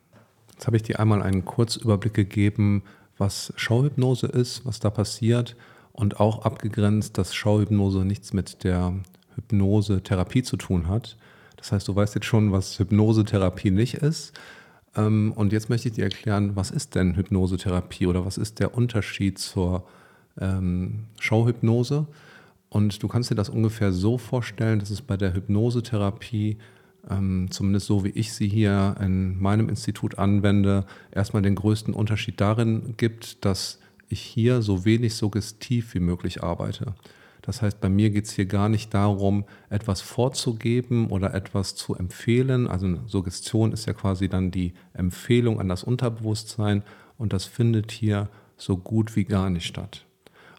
Jetzt 0.51 0.68
habe 0.68 0.75
ich 0.75 0.84
dir 0.84 1.00
einmal 1.00 1.22
einen 1.22 1.46
Kurzüberblick 1.46 2.13
gegeben, 2.13 2.84
was 3.18 3.54
Showhypnose 3.56 4.27
ist, 4.27 4.66
was 4.66 4.82
da 4.82 4.89
passiert 4.89 5.56
und 5.94 6.20
auch 6.20 6.44
abgegrenzt, 6.44 7.18
dass 7.18 7.34
Showhypnose 7.34 8.00
nichts 8.00 8.34
mit 8.34 8.66
der 8.66 8.94
Hypnose-Therapie 9.36 10.44
zu 10.44 10.58
tun 10.58 10.89
hat. 10.89 11.16
Das 11.58 11.72
heißt, 11.72 11.88
du 11.88 11.96
weißt 11.96 12.16
jetzt 12.16 12.26
schon, 12.26 12.52
was 12.52 12.80
Hypnosetherapie 12.80 13.72
nicht 13.72 13.96
ist. 13.96 14.34
Ähm, 14.96 15.34
und 15.36 15.52
jetzt 15.52 15.70
möchte 15.70 15.90
ich 15.90 15.96
dir 15.96 16.06
erklären, 16.06 16.56
was 16.56 16.72
ist 16.72 16.96
denn 16.96 17.16
Hypnosetherapie 17.16 18.08
oder 18.08 18.26
was 18.26 18.38
ist 18.38 18.60
der 18.60 18.76
Unterschied 18.76 19.38
zur 19.38 19.86
ähm, 20.40 21.06
Showhypnose? 21.20 22.08
Und 22.70 23.02
du 23.02 23.08
kannst 23.08 23.32
dir 23.32 23.36
das 23.36 23.50
ungefähr 23.50 23.92
so 23.92 24.18
vorstellen, 24.18 24.80
dass 24.80 24.90
es 24.90 25.02
bei 25.02 25.18
der 25.18 25.34
Hypnosetherapie, 25.34 26.58
ähm, 27.10 27.48
zumindest 27.50 27.88
so 27.88 28.04
wie 28.04 28.10
ich 28.10 28.34
sie 28.34 28.50
hier 28.50 28.96
in 29.00 29.40
meinem 29.40 29.70
Institut 29.70 30.18
anwende, 30.18 30.86
erstmal 31.12 31.42
den 31.42 31.56
größten 31.56 31.94
Unterschied 31.94 32.42
darin 32.42 32.96
gibt, 32.98 33.46
dass 33.46 33.80
ich 34.10 34.22
hier 34.22 34.62
so 34.62 34.86
wenig 34.86 35.16
suggestiv 35.16 35.94
wie 35.94 36.00
möglich 36.00 36.44
arbeite. 36.44 36.94
Das 37.48 37.62
heißt, 37.62 37.80
bei 37.80 37.88
mir 37.88 38.10
geht 38.10 38.25
es 38.25 38.32
hier 38.32 38.46
gar 38.46 38.68
nicht 38.68 38.94
darum, 38.94 39.46
etwas 39.70 40.01
vorzugeben 40.01 41.08
oder 41.08 41.34
etwas 41.34 41.75
zu 41.75 41.96
empfehlen. 41.96 42.68
Also 42.68 42.88
eine 42.88 43.00
Suggestion 43.08 43.72
ist 43.72 43.86
ja 43.86 43.94
quasi 43.94 44.27
dann 44.27 44.51
die 44.51 44.74
Empfehlung 44.94 45.62
an 45.62 45.70
das 45.70 45.86
Unterbewusstsein 45.86 46.84
und 47.18 47.32
das 47.32 47.46
findet 47.46 47.92
hier 47.92 48.27
so 48.58 48.75
gut 48.75 49.16
wie 49.16 49.24
gar 49.24 49.50
nicht 49.50 49.66
statt. 49.66 50.06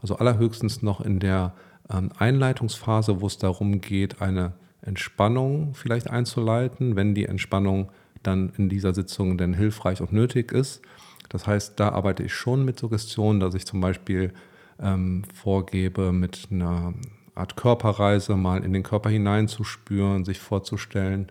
Also 0.01 0.17
allerhöchstens 0.17 0.83
noch 0.83 1.03
in 1.03 1.21
der 1.21 1.53
ähm, 1.91 2.11
Einleitungsphase, 2.17 3.21
wo 3.21 3.27
es 3.27 3.37
darum 3.37 3.83
geht, 3.83 4.23
eine 4.23 4.55
Entspannung 4.81 5.75
vielleicht 5.75 6.09
einzuleiten, 6.09 6.97
wenn 6.97 7.15
die 7.15 7.27
Entspannung 7.27 7.91
dann 8.23 8.51
in 8.57 8.71
dieser 8.71 8.95
Sitzung 8.95 9.37
denn 9.37 9.53
hilfreich 9.53 10.01
und 10.01 10.15
nötig 10.15 10.53
ist. 10.53 10.81
Das 11.29 11.47
heißt, 11.47 11.79
da 11.79 11.91
arbeite 11.91 12.23
ich 12.23 12.33
schon 12.33 12.65
mit 12.65 12.79
Suggestionen, 12.79 13.41
dass 13.41 13.55
ich 13.55 13.67
zum 13.67 13.83
Beispiel 13.83 14.33
ähm, 14.81 15.25
vorgebe, 15.35 16.13
mit 16.13 16.49
einer 16.51 16.95
Art 17.35 17.57
Körperreise 17.57 18.37
mal 18.37 18.65
in 18.65 18.73
den 18.73 18.83
Körper 18.83 19.11
hineinzuspüren, 19.11 20.25
sich 20.25 20.39
vorzustellen, 20.39 21.31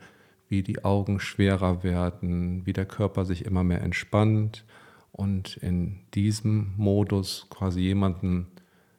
wie 0.50 0.64
die 0.64 0.86
Augen 0.86 1.20
schwerer 1.20 1.84
werden, 1.84 2.66
wie 2.66 2.74
der 2.74 2.86
Körper 2.86 3.26
sich 3.26 3.46
immer 3.46 3.64
mehr 3.64 3.82
entspannt 3.82 4.64
und 5.12 5.58
in 5.58 6.00
diesem 6.14 6.74
Modus 6.78 7.48
quasi 7.50 7.82
jemanden 7.82 8.48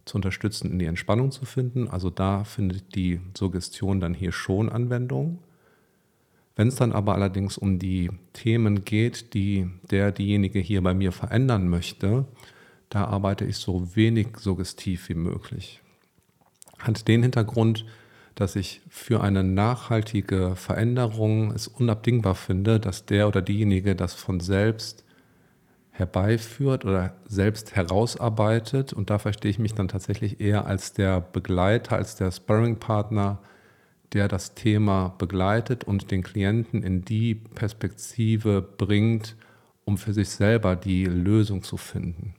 zu 0.04 0.16
unterstützen, 0.16 0.70
in 0.70 0.78
die 0.78 0.86
Entspannung 0.86 1.30
zu 1.30 1.44
finden. 1.44 1.88
Also 1.88 2.10
da 2.10 2.44
findet 2.44 2.94
die 2.94 3.20
Suggestion 3.36 4.00
dann 4.00 4.14
hier 4.14 4.32
schon 4.32 4.68
Anwendung. 4.68 5.38
Wenn 6.56 6.68
es 6.68 6.76
dann 6.76 6.92
aber 6.92 7.14
allerdings 7.14 7.56
um 7.56 7.78
die 7.78 8.10
Themen 8.32 8.84
geht, 8.84 9.32
die 9.32 9.70
der 9.90 10.10
diejenige 10.10 10.58
hier 10.58 10.82
bei 10.82 10.92
mir 10.92 11.12
verändern 11.12 11.68
möchte, 11.68 12.24
da 12.88 13.04
arbeite 13.04 13.44
ich 13.44 13.56
so 13.56 13.94
wenig 13.96 14.28
suggestiv 14.38 15.08
wie 15.08 15.14
möglich. 15.14 15.80
Hat 16.78 17.08
den 17.08 17.22
Hintergrund, 17.22 17.84
dass 18.34 18.56
ich 18.56 18.80
für 18.88 19.20
eine 19.20 19.42
nachhaltige 19.42 20.54
Veränderung 20.54 21.50
es 21.50 21.66
unabdingbar 21.66 22.34
finde, 22.36 22.78
dass 22.78 23.04
der 23.04 23.26
oder 23.26 23.42
diejenige 23.42 23.96
das 23.96 24.14
von 24.14 24.38
selbst 24.40 25.04
herbeiführt 25.90 26.84
oder 26.84 27.14
selbst 27.26 27.74
herausarbeitet. 27.74 28.92
Und 28.92 29.10
da 29.10 29.18
verstehe 29.18 29.50
ich 29.50 29.58
mich 29.58 29.74
dann 29.74 29.88
tatsächlich 29.88 30.40
eher 30.40 30.66
als 30.66 30.92
der 30.92 31.20
Begleiter, 31.20 31.96
als 31.96 32.14
der 32.14 32.30
Sparring-Partner, 32.30 33.40
der 34.12 34.28
das 34.28 34.54
Thema 34.54 35.14
begleitet 35.18 35.84
und 35.84 36.10
den 36.12 36.22
Klienten 36.22 36.82
in 36.84 37.04
die 37.04 37.34
Perspektive 37.34 38.62
bringt, 38.62 39.36
um 39.84 39.98
für 39.98 40.14
sich 40.14 40.30
selber 40.30 40.76
die 40.76 41.04
Lösung 41.04 41.62
zu 41.62 41.76
finden. 41.76 42.34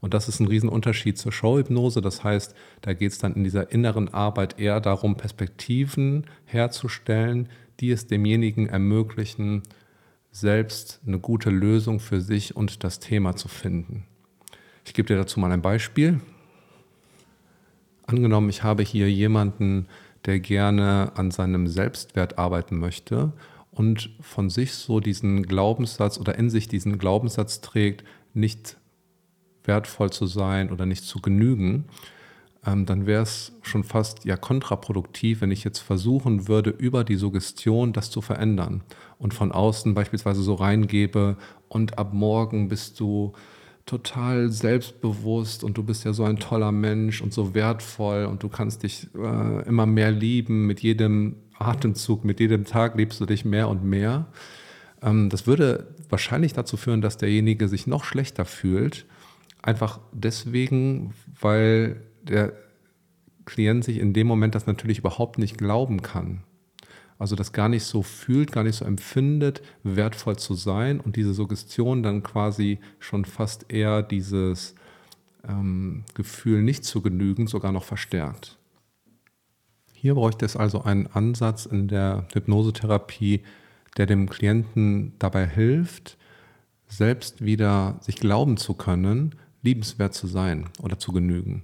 Und 0.00 0.14
das 0.14 0.28
ist 0.28 0.40
ein 0.40 0.46
Riesenunterschied 0.46 1.18
zur 1.18 1.32
Showhypnose. 1.32 2.00
Das 2.00 2.22
heißt, 2.22 2.54
da 2.82 2.94
geht 2.94 3.12
es 3.12 3.18
dann 3.18 3.34
in 3.34 3.44
dieser 3.44 3.72
inneren 3.72 4.12
Arbeit 4.12 4.58
eher 4.58 4.80
darum, 4.80 5.16
Perspektiven 5.16 6.26
herzustellen, 6.44 7.48
die 7.80 7.90
es 7.90 8.06
demjenigen 8.06 8.68
ermöglichen, 8.68 9.62
selbst 10.30 11.00
eine 11.06 11.18
gute 11.18 11.50
Lösung 11.50 12.00
für 12.00 12.20
sich 12.20 12.54
und 12.54 12.84
das 12.84 13.00
Thema 13.00 13.34
zu 13.34 13.48
finden. 13.48 14.04
Ich 14.84 14.94
gebe 14.94 15.08
dir 15.08 15.16
dazu 15.16 15.40
mal 15.40 15.50
ein 15.52 15.62
Beispiel. 15.62 16.20
Angenommen, 18.06 18.48
ich 18.48 18.62
habe 18.62 18.82
hier 18.82 19.10
jemanden, 19.10 19.86
der 20.24 20.40
gerne 20.40 21.12
an 21.14 21.30
seinem 21.30 21.66
Selbstwert 21.66 22.38
arbeiten 22.38 22.78
möchte 22.78 23.32
und 23.70 24.10
von 24.20 24.50
sich 24.50 24.74
so 24.74 25.00
diesen 25.00 25.44
Glaubenssatz 25.44 26.18
oder 26.18 26.36
in 26.36 26.50
sich 26.50 26.68
diesen 26.68 26.98
Glaubenssatz 26.98 27.60
trägt, 27.60 28.04
nicht 28.34 28.76
wertvoll 29.68 30.10
zu 30.10 30.26
sein 30.26 30.72
oder 30.72 30.84
nicht 30.84 31.04
zu 31.04 31.20
genügen, 31.20 31.84
ähm, 32.66 32.86
dann 32.86 33.06
wäre 33.06 33.22
es 33.22 33.52
schon 33.62 33.84
fast 33.84 34.24
ja 34.24 34.36
kontraproduktiv, 34.36 35.40
wenn 35.40 35.50
ich 35.50 35.64
jetzt 35.64 35.78
versuchen 35.78 36.48
würde, 36.48 36.70
über 36.70 37.04
die 37.04 37.16
Suggestion 37.16 37.92
das 37.92 38.10
zu 38.10 38.20
verändern 38.20 38.82
und 39.18 39.34
von 39.34 39.52
außen 39.52 39.94
beispielsweise 39.94 40.42
so 40.42 40.54
reingebe 40.54 41.36
und 41.68 41.98
ab 41.98 42.12
morgen 42.12 42.68
bist 42.68 42.98
du 42.98 43.32
total 43.86 44.50
selbstbewusst 44.50 45.64
und 45.64 45.78
du 45.78 45.82
bist 45.82 46.04
ja 46.04 46.12
so 46.12 46.24
ein 46.24 46.38
toller 46.38 46.72
Mensch 46.72 47.22
und 47.22 47.32
so 47.32 47.54
wertvoll 47.54 48.26
und 48.26 48.42
du 48.42 48.48
kannst 48.48 48.82
dich 48.82 49.08
äh, 49.16 49.66
immer 49.66 49.86
mehr 49.86 50.10
lieben. 50.10 50.66
Mit 50.66 50.80
jedem 50.80 51.36
Atemzug, 51.58 52.22
mit 52.22 52.38
jedem 52.38 52.66
Tag 52.66 52.96
liebst 52.96 53.18
du 53.18 53.24
dich 53.24 53.46
mehr 53.46 53.68
und 53.68 53.84
mehr. 53.84 54.26
Ähm, 55.00 55.30
das 55.30 55.46
würde 55.46 55.94
wahrscheinlich 56.10 56.52
dazu 56.52 56.76
führen, 56.76 57.00
dass 57.00 57.16
derjenige 57.16 57.66
sich 57.66 57.86
noch 57.86 58.04
schlechter 58.04 58.44
fühlt 58.44 59.06
Einfach 59.62 60.00
deswegen, 60.12 61.14
weil 61.40 62.02
der 62.22 62.52
Klient 63.44 63.84
sich 63.84 63.98
in 63.98 64.12
dem 64.12 64.26
Moment 64.26 64.54
das 64.54 64.66
natürlich 64.66 64.98
überhaupt 64.98 65.38
nicht 65.38 65.56
glauben 65.56 66.02
kann. 66.02 66.44
Also 67.18 67.34
das 67.34 67.52
gar 67.52 67.68
nicht 67.68 67.84
so 67.84 68.02
fühlt, 68.02 68.52
gar 68.52 68.62
nicht 68.62 68.76
so 68.76 68.84
empfindet, 68.84 69.62
wertvoll 69.82 70.36
zu 70.36 70.54
sein 70.54 71.00
und 71.00 71.16
diese 71.16 71.34
Suggestion 71.34 72.02
dann 72.02 72.22
quasi 72.22 72.78
schon 73.00 73.24
fast 73.24 73.72
eher 73.72 74.02
dieses 74.02 74.74
ähm, 75.48 76.04
Gefühl 76.14 76.62
nicht 76.62 76.84
zu 76.84 77.02
genügen 77.02 77.48
sogar 77.48 77.72
noch 77.72 77.84
verstärkt. 77.84 78.58
Hier 79.92 80.14
bräuchte 80.14 80.44
es 80.44 80.56
also 80.56 80.82
einen 80.82 81.08
Ansatz 81.08 81.66
in 81.66 81.88
der 81.88 82.28
Hypnosetherapie, 82.32 83.42
der 83.96 84.06
dem 84.06 84.28
Klienten 84.28 85.14
dabei 85.18 85.44
hilft, 85.44 86.16
selbst 86.86 87.44
wieder 87.44 87.98
sich 88.00 88.16
glauben 88.16 88.58
zu 88.58 88.74
können, 88.74 89.34
liebenswert 89.62 90.14
zu 90.14 90.26
sein 90.26 90.68
oder 90.82 90.98
zu 90.98 91.12
genügen. 91.12 91.62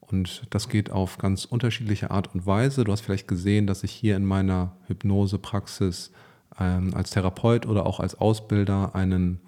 Und 0.00 0.46
das 0.50 0.68
geht 0.68 0.90
auf 0.90 1.18
ganz 1.18 1.44
unterschiedliche 1.44 2.10
Art 2.10 2.34
und 2.34 2.46
Weise. 2.46 2.84
Du 2.84 2.92
hast 2.92 3.02
vielleicht 3.02 3.28
gesehen, 3.28 3.66
dass 3.66 3.84
ich 3.84 3.92
hier 3.92 4.16
in 4.16 4.24
meiner 4.24 4.72
Hypnosepraxis 4.86 6.12
ähm, 6.58 6.94
als 6.94 7.10
Therapeut 7.10 7.66
oder 7.66 7.84
auch 7.84 8.00
als 8.00 8.14
Ausbilder 8.14 8.94
einen 8.94 9.40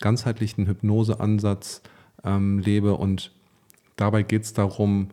ganzheitlichen 0.00 0.66
Hypnoseansatz 0.66 1.82
ähm, 2.24 2.58
lebe. 2.58 2.94
Und 2.94 3.32
dabei 3.96 4.22
geht 4.22 4.42
es 4.42 4.52
darum, 4.52 5.08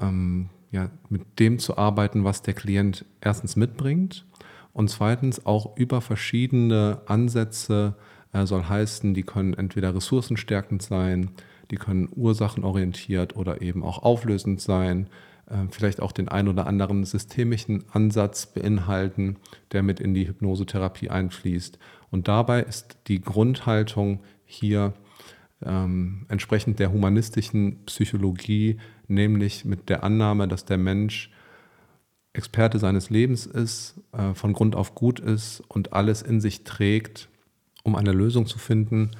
ähm, 0.00 0.48
ja, 0.70 0.90
mit 1.08 1.38
dem 1.38 1.58
zu 1.58 1.76
arbeiten, 1.76 2.24
was 2.24 2.42
der 2.42 2.54
Klient 2.54 3.04
erstens 3.20 3.56
mitbringt 3.56 4.24
und 4.72 4.88
zweitens 4.88 5.44
auch 5.44 5.76
über 5.76 6.00
verschiedene 6.00 7.02
Ansätze 7.06 7.94
soll 8.32 8.64
heißen, 8.64 9.14
die 9.14 9.22
können 9.22 9.54
entweder 9.54 9.94
ressourcenstärkend 9.94 10.82
sein, 10.82 11.30
die 11.70 11.76
können 11.76 12.08
ursachenorientiert 12.14 13.36
oder 13.36 13.62
eben 13.62 13.82
auch 13.82 14.02
auflösend 14.02 14.60
sein, 14.60 15.08
äh, 15.46 15.56
vielleicht 15.70 16.00
auch 16.00 16.12
den 16.12 16.28
ein 16.28 16.48
oder 16.48 16.66
anderen 16.66 17.04
systemischen 17.04 17.84
Ansatz 17.92 18.46
beinhalten, 18.46 19.36
der 19.72 19.82
mit 19.82 20.00
in 20.00 20.14
die 20.14 20.28
Hypnosetherapie 20.28 21.10
einfließt. 21.10 21.78
Und 22.10 22.28
dabei 22.28 22.62
ist 22.62 22.96
die 23.08 23.20
Grundhaltung 23.20 24.20
hier 24.44 24.94
ähm, 25.64 26.26
entsprechend 26.28 26.78
der 26.78 26.92
humanistischen 26.92 27.84
Psychologie, 27.86 28.78
nämlich 29.08 29.64
mit 29.64 29.88
der 29.88 30.04
Annahme, 30.04 30.48
dass 30.48 30.64
der 30.64 30.78
Mensch 30.78 31.30
Experte 32.34 32.78
seines 32.78 33.10
Lebens 33.10 33.44
ist, 33.44 34.00
äh, 34.12 34.34
von 34.34 34.54
Grund 34.54 34.74
auf 34.74 34.94
gut 34.94 35.20
ist 35.20 35.62
und 35.68 35.92
alles 35.92 36.22
in 36.22 36.40
sich 36.40 36.64
trägt, 36.64 37.28
um 37.82 37.96
eine 37.96 38.12
Lösung 38.12 38.46
zu 38.46 38.58
finden. 38.58 39.10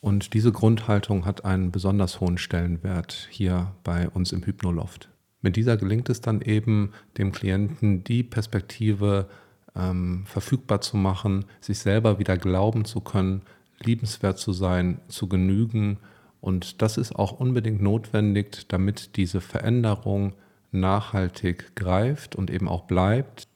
Und 0.00 0.34
diese 0.34 0.52
Grundhaltung 0.52 1.24
hat 1.24 1.44
einen 1.44 1.70
besonders 1.70 2.20
hohen 2.20 2.38
Stellenwert 2.38 3.28
hier 3.30 3.72
bei 3.84 4.08
uns 4.08 4.32
im 4.32 4.44
Hypnoloft. 4.44 5.08
Mit 5.42 5.56
dieser 5.56 5.76
gelingt 5.76 6.08
es 6.08 6.20
dann 6.20 6.40
eben, 6.40 6.92
dem 7.18 7.32
Klienten 7.32 8.04
die 8.04 8.22
Perspektive 8.22 9.28
ähm, 9.76 10.24
verfügbar 10.26 10.80
zu 10.80 10.96
machen, 10.96 11.44
sich 11.60 11.78
selber 11.78 12.18
wieder 12.18 12.36
glauben 12.36 12.84
zu 12.84 13.00
können, 13.00 13.42
liebenswert 13.80 14.38
zu 14.38 14.52
sein, 14.52 15.00
zu 15.08 15.28
genügen. 15.28 15.98
Und 16.40 16.82
das 16.82 16.96
ist 16.96 17.14
auch 17.14 17.32
unbedingt 17.32 17.82
notwendig, 17.82 18.66
damit 18.68 19.16
diese 19.16 19.40
Veränderung 19.40 20.34
nachhaltig 20.72 21.76
greift 21.76 22.34
und 22.34 22.50
eben 22.50 22.68
auch 22.68 22.84
bleibt 22.84 23.46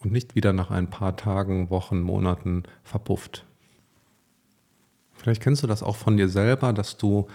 und 0.00 0.12
nicht 0.12 0.34
wieder 0.34 0.52
nach 0.52 0.70
ein 0.70 0.90
paar 0.90 1.16
Tagen, 1.16 1.70
Wochen, 1.70 2.00
Monaten 2.00 2.64
verpufft. 2.82 3.45
Vielleicht 5.26 5.42
kennst 5.42 5.64
du 5.64 5.66
das 5.66 5.82
auch 5.82 5.96
von 5.96 6.16
dir 6.16 6.28
selber, 6.28 6.72
dass 6.72 6.98
du 6.98 7.26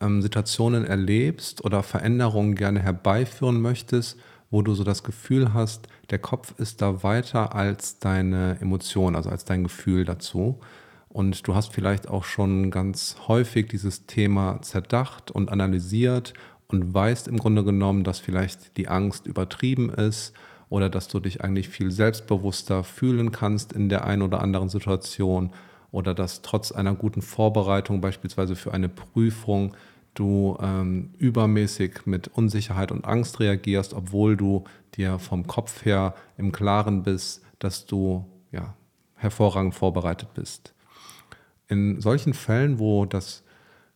ähm, 0.00 0.20
Situationen 0.20 0.84
erlebst 0.84 1.64
oder 1.64 1.84
Veränderungen 1.84 2.56
gerne 2.56 2.80
herbeiführen 2.80 3.60
möchtest, 3.60 4.18
wo 4.50 4.62
du 4.62 4.74
so 4.74 4.82
das 4.82 5.04
Gefühl 5.04 5.54
hast, 5.54 5.86
der 6.10 6.18
Kopf 6.18 6.54
ist 6.58 6.82
da 6.82 7.04
weiter 7.04 7.54
als 7.54 8.00
deine 8.00 8.58
Emotion, 8.60 9.14
also 9.14 9.30
als 9.30 9.44
dein 9.44 9.62
Gefühl 9.62 10.04
dazu. 10.04 10.58
Und 11.08 11.46
du 11.46 11.54
hast 11.54 11.72
vielleicht 11.72 12.08
auch 12.08 12.24
schon 12.24 12.72
ganz 12.72 13.14
häufig 13.28 13.68
dieses 13.68 14.06
Thema 14.06 14.60
zerdacht 14.62 15.30
und 15.30 15.52
analysiert 15.52 16.34
und 16.66 16.92
weißt 16.92 17.28
im 17.28 17.36
Grunde 17.36 17.62
genommen, 17.62 18.02
dass 18.02 18.18
vielleicht 18.18 18.76
die 18.76 18.88
Angst 18.88 19.28
übertrieben 19.28 19.88
ist 19.90 20.32
oder 20.68 20.90
dass 20.90 21.06
du 21.06 21.20
dich 21.20 21.44
eigentlich 21.44 21.68
viel 21.68 21.92
selbstbewusster 21.92 22.82
fühlen 22.82 23.30
kannst 23.30 23.72
in 23.72 23.88
der 23.88 24.04
einen 24.04 24.22
oder 24.22 24.42
anderen 24.42 24.68
Situation 24.68 25.52
oder 25.96 26.12
dass 26.12 26.42
trotz 26.42 26.72
einer 26.72 26.94
guten 26.94 27.22
Vorbereitung 27.22 28.02
beispielsweise 28.02 28.54
für 28.54 28.74
eine 28.74 28.90
Prüfung 28.90 29.74
du 30.12 30.58
ähm, 30.60 31.14
übermäßig 31.16 32.04
mit 32.04 32.28
Unsicherheit 32.28 32.92
und 32.92 33.06
Angst 33.06 33.40
reagierst, 33.40 33.94
obwohl 33.94 34.36
du 34.36 34.64
dir 34.94 35.18
vom 35.18 35.46
Kopf 35.46 35.86
her 35.86 36.14
im 36.36 36.52
Klaren 36.52 37.02
bist, 37.02 37.42
dass 37.58 37.86
du 37.86 38.26
ja, 38.52 38.74
hervorragend 39.14 39.74
vorbereitet 39.74 40.34
bist. 40.34 40.74
In 41.68 42.00
solchen 42.02 42.34
Fällen, 42.34 42.78
wo 42.78 43.06
das 43.06 43.42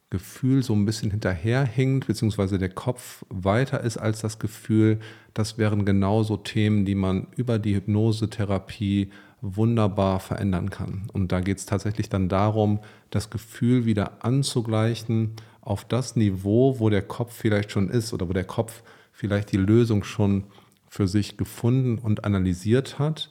Gefühl 0.08 0.62
so 0.62 0.74
ein 0.74 0.86
bisschen 0.86 1.10
hinterherhinkt, 1.10 2.06
beziehungsweise 2.06 2.58
der 2.58 2.70
Kopf 2.70 3.24
weiter 3.28 3.82
ist 3.82 3.98
als 3.98 4.22
das 4.22 4.38
Gefühl, 4.38 5.00
das 5.34 5.58
wären 5.58 5.84
genauso 5.84 6.38
Themen, 6.38 6.86
die 6.86 6.94
man 6.94 7.28
über 7.36 7.58
die 7.58 7.76
Hypnosetherapie 7.76 9.10
wunderbar 9.42 10.20
verändern 10.20 10.70
kann. 10.70 11.08
Und 11.12 11.32
da 11.32 11.40
geht 11.40 11.58
es 11.58 11.66
tatsächlich 11.66 12.08
dann 12.08 12.28
darum, 12.28 12.80
das 13.10 13.30
Gefühl 13.30 13.84
wieder 13.84 14.24
anzugleichen 14.24 15.32
auf 15.60 15.84
das 15.84 16.16
Niveau, 16.16 16.78
wo 16.78 16.90
der 16.90 17.02
Kopf 17.02 17.34
vielleicht 17.34 17.72
schon 17.72 17.88
ist 17.88 18.12
oder 18.12 18.28
wo 18.28 18.32
der 18.32 18.44
Kopf 18.44 18.82
vielleicht 19.12 19.52
die 19.52 19.56
Lösung 19.56 20.04
schon 20.04 20.44
für 20.88 21.06
sich 21.06 21.36
gefunden 21.36 21.98
und 21.98 22.24
analysiert 22.24 22.98
hat. 22.98 23.30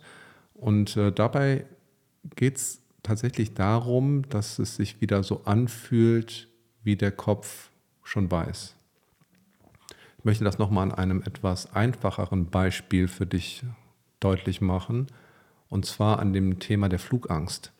Und 0.53 0.97
äh, 0.97 1.11
dabei 1.11 1.65
geht 2.35 2.57
es 2.57 2.81
tatsächlich 3.03 3.53
darum, 3.53 4.27
dass 4.29 4.59
es 4.59 4.75
sich 4.75 5.01
wieder 5.01 5.23
so 5.23 5.43
anfühlt, 5.45 6.47
wie 6.83 6.95
der 6.95 7.11
Kopf 7.11 7.69
schon 8.03 8.31
weiß. 8.31 8.75
Ich 10.17 10.25
möchte 10.25 10.43
das 10.43 10.57
nochmal 10.57 10.83
an 10.83 10.91
einem 10.91 11.21
etwas 11.21 11.73
einfacheren 11.73 12.47
Beispiel 12.47 13.07
für 13.07 13.25
dich 13.25 13.63
deutlich 14.19 14.59
machen, 14.59 15.07
und 15.69 15.85
zwar 15.85 16.19
an 16.19 16.33
dem 16.33 16.59
Thema 16.59 16.89
der 16.89 16.99
Flugangst. 16.99 17.71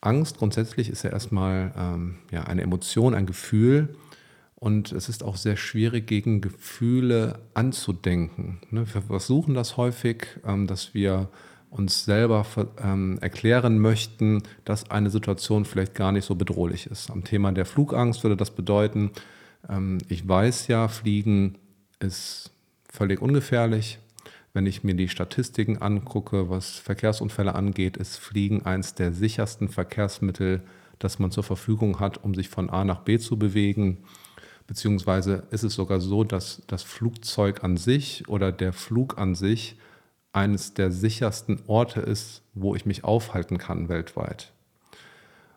Angst 0.00 0.38
grundsätzlich 0.38 0.90
ist 0.90 1.02
ja 1.02 1.10
erstmal 1.10 1.72
ähm, 1.76 2.16
ja, 2.30 2.44
eine 2.44 2.62
Emotion, 2.62 3.14
ein 3.14 3.26
Gefühl, 3.26 3.96
und 4.64 4.92
es 4.92 5.10
ist 5.10 5.22
auch 5.22 5.36
sehr 5.36 5.58
schwierig, 5.58 6.06
gegen 6.06 6.40
Gefühle 6.40 7.38
anzudenken. 7.52 8.60
Ne? 8.70 8.86
Wir 8.90 9.02
versuchen 9.02 9.52
das 9.52 9.76
häufig, 9.76 10.26
ähm, 10.42 10.66
dass 10.66 10.94
wir 10.94 11.28
uns 11.68 12.06
selber 12.06 12.46
ähm, 12.82 13.18
erklären 13.20 13.78
möchten, 13.78 14.42
dass 14.64 14.90
eine 14.90 15.10
Situation 15.10 15.66
vielleicht 15.66 15.94
gar 15.94 16.12
nicht 16.12 16.24
so 16.24 16.34
bedrohlich 16.34 16.86
ist. 16.86 17.10
Am 17.10 17.24
Thema 17.24 17.52
der 17.52 17.66
Flugangst 17.66 18.22
würde 18.22 18.38
das 18.38 18.52
bedeuten, 18.52 19.10
ähm, 19.68 19.98
ich 20.08 20.26
weiß 20.26 20.68
ja, 20.68 20.88
Fliegen 20.88 21.58
ist 21.98 22.50
völlig 22.90 23.20
ungefährlich. 23.20 23.98
Wenn 24.54 24.66
ich 24.66 24.84
mir 24.84 24.94
die 24.94 25.08
Statistiken 25.08 25.82
angucke, 25.82 26.48
was 26.48 26.78
Verkehrsunfälle 26.78 27.56
angeht, 27.56 27.96
ist 27.96 28.18
Fliegen 28.18 28.64
eines 28.64 28.94
der 28.94 29.12
sichersten 29.12 29.68
Verkehrsmittel, 29.68 30.62
das 31.00 31.18
man 31.18 31.32
zur 31.32 31.42
Verfügung 31.42 31.98
hat, 31.98 32.22
um 32.22 32.36
sich 32.36 32.48
von 32.48 32.70
A 32.70 32.84
nach 32.84 33.00
B 33.00 33.18
zu 33.18 33.36
bewegen. 33.36 34.04
Beziehungsweise 34.68 35.42
ist 35.50 35.64
es 35.64 35.74
sogar 35.74 36.00
so, 36.00 36.22
dass 36.22 36.62
das 36.68 36.84
Flugzeug 36.84 37.64
an 37.64 37.76
sich 37.76 38.28
oder 38.28 38.52
der 38.52 38.72
Flug 38.72 39.18
an 39.18 39.34
sich 39.34 39.76
eines 40.32 40.72
der 40.72 40.92
sichersten 40.92 41.60
Orte 41.66 42.00
ist, 42.00 42.42
wo 42.54 42.76
ich 42.76 42.86
mich 42.86 43.02
aufhalten 43.02 43.58
kann 43.58 43.88
weltweit. 43.88 44.52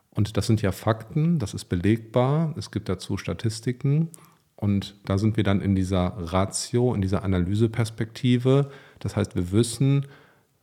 Und 0.09 0.37
das 0.37 0.47
sind 0.47 0.63
ja 0.63 0.71
Fakten, 0.71 1.37
das 1.37 1.53
ist 1.53 1.65
belegbar, 1.65 2.55
es 2.57 2.71
gibt 2.71 2.89
dazu 2.89 3.17
Statistiken 3.17 4.09
und 4.57 4.95
da 5.05 5.17
sind 5.17 5.37
wir 5.37 5.43
dann 5.43 5.61
in 5.61 5.75
dieser 5.75 6.15
Ratio, 6.17 6.93
in 6.93 7.01
dieser 7.01 7.23
Analyseperspektive. 7.23 8.69
Das 8.99 9.15
heißt, 9.15 9.35
wir 9.35 9.51
wissen, 9.51 10.07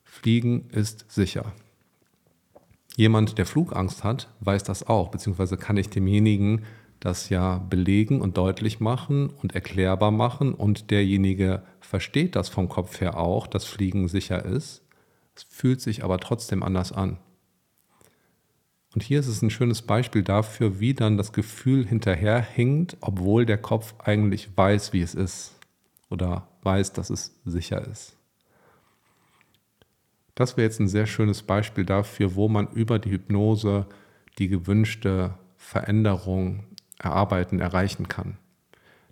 Fliegen 0.02 0.68
ist 0.70 1.10
sicher. 1.10 1.52
Jemand, 2.96 3.38
der 3.38 3.46
Flugangst 3.46 4.04
hat, 4.04 4.28
weiß 4.40 4.64
das 4.64 4.86
auch, 4.86 5.10
beziehungsweise 5.10 5.56
kann 5.56 5.76
ich 5.76 5.90
demjenigen 5.90 6.62
das 7.00 7.28
ja 7.28 7.58
belegen 7.58 8.20
und 8.20 8.38
deutlich 8.38 8.80
machen 8.80 9.28
und 9.28 9.54
erklärbar 9.54 10.10
machen 10.10 10.54
und 10.54 10.90
derjenige 10.90 11.62
versteht 11.80 12.34
das 12.34 12.48
vom 12.48 12.68
Kopf 12.68 13.00
her 13.00 13.18
auch, 13.18 13.46
dass 13.46 13.66
Fliegen 13.66 14.08
sicher 14.08 14.44
ist. 14.44 14.82
Es 15.36 15.42
fühlt 15.42 15.82
sich 15.82 16.02
aber 16.02 16.18
trotzdem 16.18 16.62
anders 16.62 16.92
an. 16.92 17.18
Und 18.94 19.02
hier 19.02 19.18
ist 19.18 19.26
es 19.26 19.42
ein 19.42 19.50
schönes 19.50 19.82
Beispiel 19.82 20.22
dafür, 20.22 20.78
wie 20.78 20.94
dann 20.94 21.16
das 21.16 21.32
Gefühl 21.32 21.84
hinterherhinkt, 21.84 22.96
obwohl 23.00 23.44
der 23.44 23.58
Kopf 23.58 23.94
eigentlich 23.98 24.56
weiß, 24.56 24.92
wie 24.92 25.02
es 25.02 25.14
ist 25.14 25.58
oder 26.10 26.46
weiß, 26.62 26.92
dass 26.92 27.10
es 27.10 27.36
sicher 27.44 27.84
ist. 27.86 28.16
Das 30.36 30.56
wäre 30.56 30.66
jetzt 30.66 30.80
ein 30.80 30.88
sehr 30.88 31.06
schönes 31.06 31.42
Beispiel 31.42 31.84
dafür, 31.84 32.36
wo 32.36 32.48
man 32.48 32.68
über 32.68 33.00
die 33.00 33.10
Hypnose 33.10 33.86
die 34.38 34.48
gewünschte 34.48 35.34
Veränderung 35.56 36.64
erarbeiten, 36.98 37.60
erreichen 37.60 38.06
kann. 38.08 38.38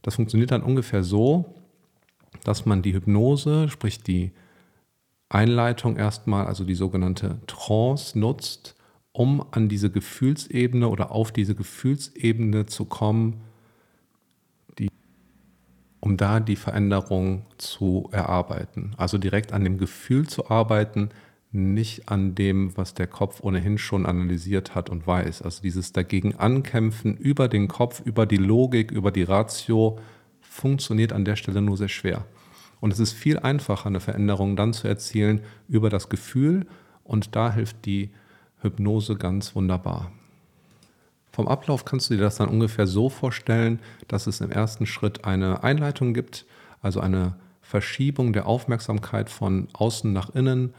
Das 0.02 0.14
funktioniert 0.14 0.52
dann 0.52 0.62
ungefähr 0.62 1.02
so, 1.02 1.54
dass 2.44 2.66
man 2.66 2.82
die 2.82 2.94
Hypnose, 2.94 3.68
sprich 3.68 4.02
die 4.02 4.32
Einleitung 5.28 5.96
erstmal, 5.96 6.46
also 6.46 6.64
die 6.64 6.74
sogenannte 6.74 7.40
Trance 7.46 8.18
nutzt, 8.18 8.76
um 9.12 9.44
an 9.50 9.68
diese 9.68 9.90
Gefühlsebene 9.90 10.88
oder 10.88 11.12
auf 11.12 11.32
diese 11.32 11.54
Gefühlsebene 11.54 12.66
zu 12.66 12.86
kommen, 12.86 13.42
die, 14.78 14.88
um 16.00 16.16
da 16.16 16.40
die 16.40 16.56
Veränderung 16.56 17.46
zu 17.58 18.08
erarbeiten. 18.10 18.94
Also 18.96 19.18
direkt 19.18 19.52
an 19.52 19.64
dem 19.64 19.78
Gefühl 19.78 20.26
zu 20.26 20.50
arbeiten, 20.50 21.10
nicht 21.54 22.08
an 22.08 22.34
dem, 22.34 22.74
was 22.78 22.94
der 22.94 23.06
Kopf 23.06 23.42
ohnehin 23.42 23.76
schon 23.76 24.06
analysiert 24.06 24.74
hat 24.74 24.88
und 24.88 25.06
weiß. 25.06 25.42
Also 25.42 25.62
dieses 25.62 25.92
dagegen 25.92 26.34
ankämpfen 26.36 27.16
über 27.18 27.48
den 27.48 27.68
Kopf, 27.68 28.00
über 28.00 28.24
die 28.24 28.38
Logik, 28.38 28.90
über 28.90 29.10
die 29.10 29.22
Ratio 29.22 29.98
funktioniert 30.40 31.12
an 31.12 31.26
der 31.26 31.36
Stelle 31.36 31.60
nur 31.60 31.76
sehr 31.76 31.88
schwer. 31.88 32.24
Und 32.80 32.92
es 32.92 32.98
ist 32.98 33.12
viel 33.12 33.38
einfacher, 33.38 33.86
eine 33.86 34.00
Veränderung 34.00 34.56
dann 34.56 34.72
zu 34.72 34.88
erzielen 34.88 35.42
über 35.68 35.90
das 35.90 36.08
Gefühl 36.08 36.66
und 37.04 37.36
da 37.36 37.52
hilft 37.52 37.84
die 37.84 38.10
Hypnose 38.62 39.16
ganz 39.16 39.54
wunderbar. 39.54 40.12
Vom 41.30 41.48
Ablauf 41.48 41.84
kannst 41.84 42.10
du 42.10 42.14
dir 42.14 42.20
das 42.20 42.36
dann 42.36 42.48
ungefähr 42.48 42.86
so 42.86 43.08
vorstellen, 43.08 43.80
dass 44.08 44.26
es 44.26 44.40
im 44.40 44.50
ersten 44.50 44.86
Schritt 44.86 45.24
eine 45.24 45.62
Einleitung 45.62 46.14
gibt, 46.14 46.46
also 46.80 47.00
eine 47.00 47.36
Verschiebung 47.60 48.32
der 48.32 48.46
Aufmerksamkeit 48.46 49.30
von 49.30 49.68
außen 49.72 50.12
nach 50.12 50.34
innen, 50.34 50.74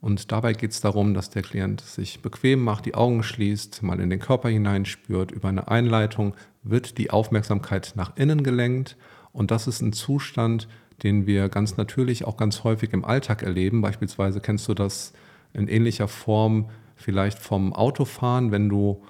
und 0.00 0.30
dabei 0.30 0.52
geht 0.52 0.70
es 0.72 0.80
darum, 0.80 1.14
dass 1.14 1.30
der 1.30 1.42
Klient 1.42 1.80
sich 1.80 2.20
bequem 2.20 2.62
macht, 2.62 2.86
die 2.86 2.94
Augen 2.94 3.22
schließt, 3.22 3.82
mal 3.82 3.98
in 4.00 4.10
den 4.10 4.20
Körper 4.20 4.48
hineinspürt. 4.48 5.32
Über 5.32 5.48
eine 5.48 5.68
Einleitung 5.68 6.34
wird 6.62 6.98
die 6.98 7.10
Aufmerksamkeit 7.10 7.94
nach 7.96 8.16
innen 8.16 8.44
gelenkt. 8.44 8.96
Und 9.32 9.50
das 9.50 9.66
ist 9.66 9.80
ein 9.80 9.92
Zustand, 9.92 10.68
den 11.02 11.26
wir 11.26 11.48
ganz 11.48 11.76
natürlich 11.76 12.24
auch 12.24 12.36
ganz 12.36 12.62
häufig 12.62 12.92
im 12.92 13.04
Alltag 13.04 13.42
erleben. 13.42 13.82
Beispielsweise 13.82 14.40
kennst 14.40 14.68
du 14.68 14.74
das 14.74 15.12
in 15.52 15.66
ähnlicher 15.66 16.08
Form 16.08 16.70
vielleicht 16.96 17.38
vom 17.38 17.72
Autofahren, 17.72 18.50
wenn 18.50 18.68
du 18.68 19.02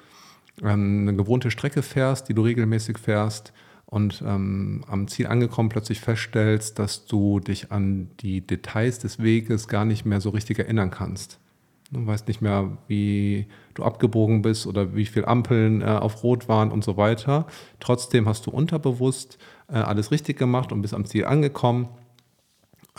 ähm, 0.63 1.07
eine 1.09 1.17
gewohnte 1.17 1.51
Strecke 1.51 1.83
fährst, 1.83 2.29
die 2.29 2.35
du 2.35 2.43
regelmäßig 2.43 2.99
fährst 2.99 3.53
und 3.87 4.23
ähm, 4.27 4.85
am 4.89 5.09
Ziel 5.09 5.29
angekommen 5.29 5.69
plötzlich 5.69 6.01
feststellst, 6.01 6.79
dass 6.79 7.07
du 7.07 7.41
dich 7.41 7.71
an 7.73 8.11
die 8.21 8.47
Details 8.47 8.99
des 8.99 9.23
Weges 9.23 9.69
gar 9.69 9.85
nicht 9.85 10.05
mehr 10.05 10.21
so 10.21 10.31
richtig 10.31 10.59
erinnern 10.59 10.91
kannst. 10.91 11.39
Du 11.93 12.05
weißt 12.05 12.27
nicht 12.27 12.43
mehr, 12.43 12.77
wie 12.89 13.47
du 13.75 13.85
abgebogen 13.85 14.43
bist 14.43 14.67
oder 14.67 14.97
wie 14.97 15.07
viele 15.07 15.29
Ampeln 15.29 15.83
äh, 15.83 15.85
auf 15.85 16.25
Rot 16.25 16.49
waren 16.49 16.73
und 16.73 16.83
so 16.83 16.97
weiter. 16.97 17.47
Trotzdem 17.79 18.29
hast 18.29 18.47
du 18.47 18.51
unterbewusst 18.51 19.39
äh, 19.69 19.77
alles 19.77 20.11
richtig 20.11 20.37
gemacht 20.37 20.73
und 20.73 20.83
bist 20.83 20.95
am 20.95 21.05
Ziel 21.05 21.27
angekommen, 21.27 21.89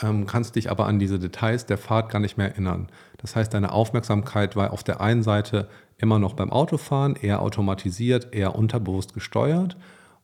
ähm, 0.01 0.25
kannst 0.25 0.55
dich 0.55 0.71
aber 0.71 0.85
an 0.85 0.99
diese 0.99 1.19
Details 1.19 1.65
der 1.65 1.77
Fahrt 1.77 2.09
gar 2.09 2.19
nicht 2.19 2.37
mehr 2.37 2.47
erinnern. 2.47 2.87
Das 3.17 3.35
heißt, 3.35 3.53
deine 3.53 3.71
Aufmerksamkeit 3.71 4.55
war 4.55 4.71
auf 4.71 4.83
der 4.83 5.01
einen 5.01 5.23
Seite 5.23 5.67
immer 5.97 6.19
noch 6.19 6.33
beim 6.33 6.51
Autofahren, 6.51 7.15
eher 7.15 7.41
automatisiert, 7.41 8.33
eher 8.33 8.55
unterbewusst 8.55 9.13
gesteuert 9.13 9.77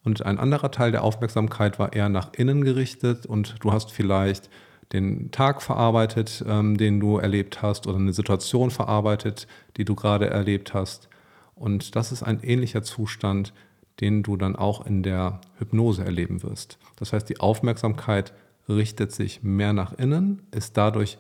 und 0.04 0.26
ein 0.26 0.38
anderer 0.38 0.72
Teil 0.72 0.92
der 0.92 1.04
Aufmerksamkeit 1.04 1.80
war 1.80 1.94
eher 1.94 2.10
nach 2.10 2.34
innen 2.34 2.64
gerichtet 2.64 3.26
und 3.26 3.56
du 3.62 3.72
hast 3.72 3.92
vielleicht 3.92 4.50
den 4.92 5.32
Tag 5.32 5.62
verarbeitet, 5.62 6.44
ähm, 6.48 6.78
den 6.78 7.00
du 7.00 7.18
erlebt 7.18 7.62
hast 7.62 7.88
oder 7.88 7.98
eine 7.98 8.14
Situation 8.14 8.70
verarbeitet, 8.70 9.48
die 9.78 9.86
du 9.86 9.96
gerade 9.96 10.30
erlebt 10.30 10.74
hast. 10.74 11.10
Und 11.56 11.96
das 11.96 12.12
ist 12.12 12.22
ein 12.22 12.44
ähnlicher 12.44 12.84
Zustand, 12.84 13.54
den 14.02 14.24
du 14.24 14.38
dann 14.38 14.56
auch 14.56 14.86
in 14.86 15.04
der 15.04 15.40
Hypnose 15.58 16.04
erleben 16.04 16.44
wirst. 16.44 16.78
Das 16.98 17.14
heißt, 17.14 17.30
die 17.30 17.40
Aufmerksamkeit 17.40 18.34
richtet 18.68 19.12
sich 19.12 19.42
mehr 19.42 19.72
nach 19.72 19.94
innen, 19.94 20.42
ist 20.52 20.78
dadurch 20.78 21.18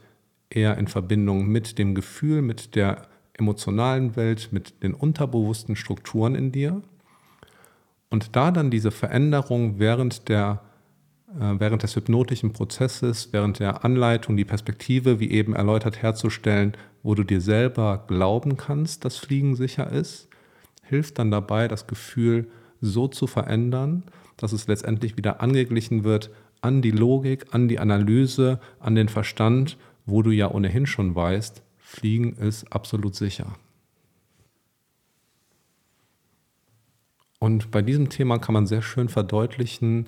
eher 0.55 0.77
in 0.77 0.87
Verbindung 0.87 1.47
mit 1.47 1.77
dem 1.77 1.95
Gefühl, 1.95 2.41
mit 2.41 2.75
der 2.75 3.07
emotionalen 3.33 4.15
Welt, 4.15 4.49
mit 4.51 4.83
den 4.83 4.93
unterbewussten 4.93 5.75
Strukturen 5.75 6.35
in 6.35 6.51
dir. 6.51 6.81
Und 8.09 8.35
da 8.35 8.51
dann 8.51 8.69
diese 8.69 8.91
Veränderung 8.91 9.79
während, 9.79 10.29
der, 10.29 10.61
äh, 11.39 11.55
während 11.57 11.81
des 11.81 11.95
hypnotischen 11.95 12.53
Prozesses, 12.53 13.29
während 13.31 13.59
der 13.59 13.83
Anleitung, 13.83 14.37
die 14.37 14.45
Perspektive, 14.45 15.19
wie 15.19 15.31
eben 15.31 15.55
erläutert, 15.55 16.01
herzustellen, 16.01 16.73
wo 17.01 17.15
du 17.15 17.23
dir 17.23 17.41
selber 17.41 18.05
glauben 18.07 18.55
kannst, 18.55 19.03
dass 19.03 19.17
Fliegen 19.17 19.55
sicher 19.55 19.91
ist, 19.91 20.27
hilft 20.83 21.17
dann 21.17 21.31
dabei, 21.31 21.67
das 21.67 21.87
Gefühl 21.87 22.47
so 22.81 23.07
zu 23.07 23.25
verändern, 23.25 24.03
dass 24.37 24.51
es 24.51 24.67
letztendlich 24.67 25.17
wieder 25.17 25.41
angeglichen 25.41 26.03
wird 26.03 26.29
an 26.61 26.81
die 26.81 26.91
Logik, 26.91 27.47
an 27.51 27.67
die 27.67 27.79
Analyse, 27.79 28.59
an 28.79 28.95
den 28.95 29.09
Verstand, 29.09 29.77
wo 30.05 30.21
du 30.21 30.31
ja 30.31 30.51
ohnehin 30.51 30.85
schon 30.85 31.15
weißt, 31.15 31.63
Fliegen 31.77 32.33
ist 32.33 32.71
absolut 32.71 33.15
sicher. 33.15 33.55
Und 37.39 37.71
bei 37.71 37.81
diesem 37.81 38.09
Thema 38.09 38.39
kann 38.39 38.53
man 38.53 38.67
sehr 38.67 38.81
schön 38.81 39.09
verdeutlichen, 39.09 40.07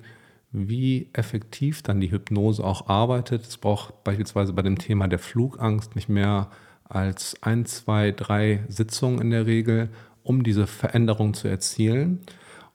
wie 0.52 1.10
effektiv 1.12 1.82
dann 1.82 2.00
die 2.00 2.10
Hypnose 2.10 2.64
auch 2.64 2.88
arbeitet. 2.88 3.46
Es 3.46 3.58
braucht 3.58 4.04
beispielsweise 4.04 4.54
bei 4.54 4.62
dem 4.62 4.78
Thema 4.78 5.06
der 5.06 5.18
Flugangst 5.18 5.96
nicht 5.96 6.08
mehr 6.08 6.50
als 6.84 7.36
ein, 7.42 7.66
zwei, 7.66 8.12
drei 8.12 8.64
Sitzungen 8.68 9.20
in 9.20 9.30
der 9.30 9.44
Regel, 9.44 9.90
um 10.22 10.44
diese 10.44 10.66
Veränderung 10.66 11.34
zu 11.34 11.46
erzielen. 11.46 12.20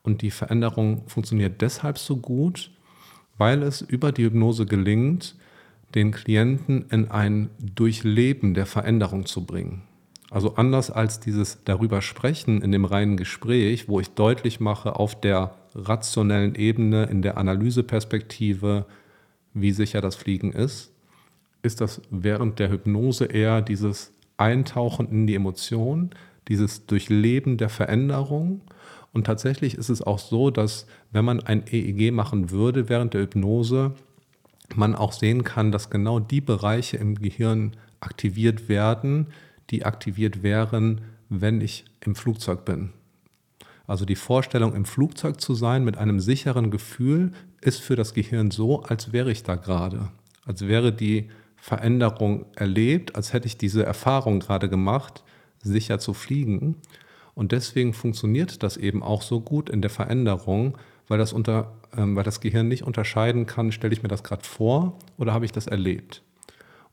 Und 0.03 0.21
die 0.21 0.31
Veränderung 0.31 1.07
funktioniert 1.07 1.61
deshalb 1.61 1.97
so 1.97 2.17
gut, 2.17 2.71
weil 3.37 3.63
es 3.63 3.81
über 3.81 4.11
die 4.11 4.25
Hypnose 4.25 4.65
gelingt, 4.67 5.35
den 5.95 6.11
Klienten 6.11 6.85
in 6.89 7.11
ein 7.11 7.49
Durchleben 7.59 8.53
der 8.53 8.65
Veränderung 8.65 9.25
zu 9.25 9.45
bringen. 9.45 9.83
Also 10.29 10.55
anders 10.55 10.89
als 10.89 11.19
dieses 11.19 11.59
darüber 11.65 12.01
sprechen 12.01 12.61
in 12.61 12.71
dem 12.71 12.85
reinen 12.85 13.17
Gespräch, 13.17 13.89
wo 13.89 13.99
ich 13.99 14.11
deutlich 14.11 14.61
mache 14.61 14.95
auf 14.95 15.19
der 15.19 15.55
rationellen 15.75 16.55
Ebene, 16.55 17.03
in 17.03 17.21
der 17.21 17.37
Analyseperspektive, 17.37 18.85
wie 19.53 19.71
sicher 19.71 19.99
das 19.99 20.15
Fliegen 20.15 20.53
ist, 20.53 20.93
ist 21.63 21.81
das 21.81 22.01
während 22.09 22.59
der 22.59 22.71
Hypnose 22.71 23.25
eher 23.25 23.61
dieses 23.61 24.13
Eintauchen 24.37 25.09
in 25.09 25.27
die 25.27 25.35
Emotion, 25.35 26.11
dieses 26.47 26.85
Durchleben 26.85 27.57
der 27.57 27.69
Veränderung. 27.69 28.61
Und 29.13 29.25
tatsächlich 29.25 29.75
ist 29.75 29.89
es 29.89 30.01
auch 30.01 30.19
so, 30.19 30.49
dass 30.49 30.87
wenn 31.11 31.25
man 31.25 31.41
ein 31.41 31.65
EEG 31.69 32.13
machen 32.13 32.51
würde 32.51 32.87
während 32.87 33.13
der 33.13 33.21
Hypnose, 33.21 33.93
man 34.77 34.95
auch 34.95 35.11
sehen 35.11 35.43
kann, 35.43 35.71
dass 35.71 35.89
genau 35.89 36.19
die 36.19 36.41
Bereiche 36.41 36.97
im 36.97 37.15
Gehirn 37.15 37.75
aktiviert 37.99 38.69
werden, 38.69 39.27
die 39.69 39.85
aktiviert 39.85 40.43
wären, 40.43 41.01
wenn 41.29 41.61
ich 41.61 41.85
im 42.01 42.15
Flugzeug 42.15 42.65
bin. 42.65 42.91
Also 43.87 44.05
die 44.05 44.15
Vorstellung, 44.15 44.73
im 44.75 44.85
Flugzeug 44.85 45.41
zu 45.41 45.53
sein 45.53 45.83
mit 45.83 45.97
einem 45.97 46.19
sicheren 46.19 46.71
Gefühl, 46.71 47.31
ist 47.61 47.81
für 47.81 47.95
das 47.95 48.13
Gehirn 48.13 48.51
so, 48.51 48.83
als 48.83 49.11
wäre 49.11 49.31
ich 49.31 49.43
da 49.43 49.55
gerade. 49.55 50.09
Als 50.45 50.67
wäre 50.67 50.93
die 50.93 51.29
Veränderung 51.55 52.45
erlebt, 52.55 53.15
als 53.15 53.33
hätte 53.33 53.47
ich 53.47 53.57
diese 53.57 53.85
Erfahrung 53.85 54.39
gerade 54.39 54.69
gemacht, 54.69 55.23
sicher 55.61 55.99
zu 55.99 56.13
fliegen. 56.13 56.77
Und 57.35 57.51
deswegen 57.51 57.93
funktioniert 57.93 58.63
das 58.63 58.77
eben 58.77 59.03
auch 59.03 59.21
so 59.21 59.41
gut 59.41 59.69
in 59.69 59.81
der 59.81 59.91
Veränderung, 59.91 60.77
weil 61.11 61.17
das, 61.17 61.33
unter, 61.33 61.73
ähm, 61.97 62.15
weil 62.15 62.23
das 62.23 62.39
Gehirn 62.39 62.69
nicht 62.69 62.83
unterscheiden 62.83 63.45
kann, 63.45 63.73
stelle 63.73 63.91
ich 63.91 64.01
mir 64.01 64.07
das 64.07 64.23
gerade 64.23 64.45
vor 64.45 64.97
oder 65.17 65.33
habe 65.33 65.43
ich 65.43 65.51
das 65.51 65.67
erlebt. 65.67 66.23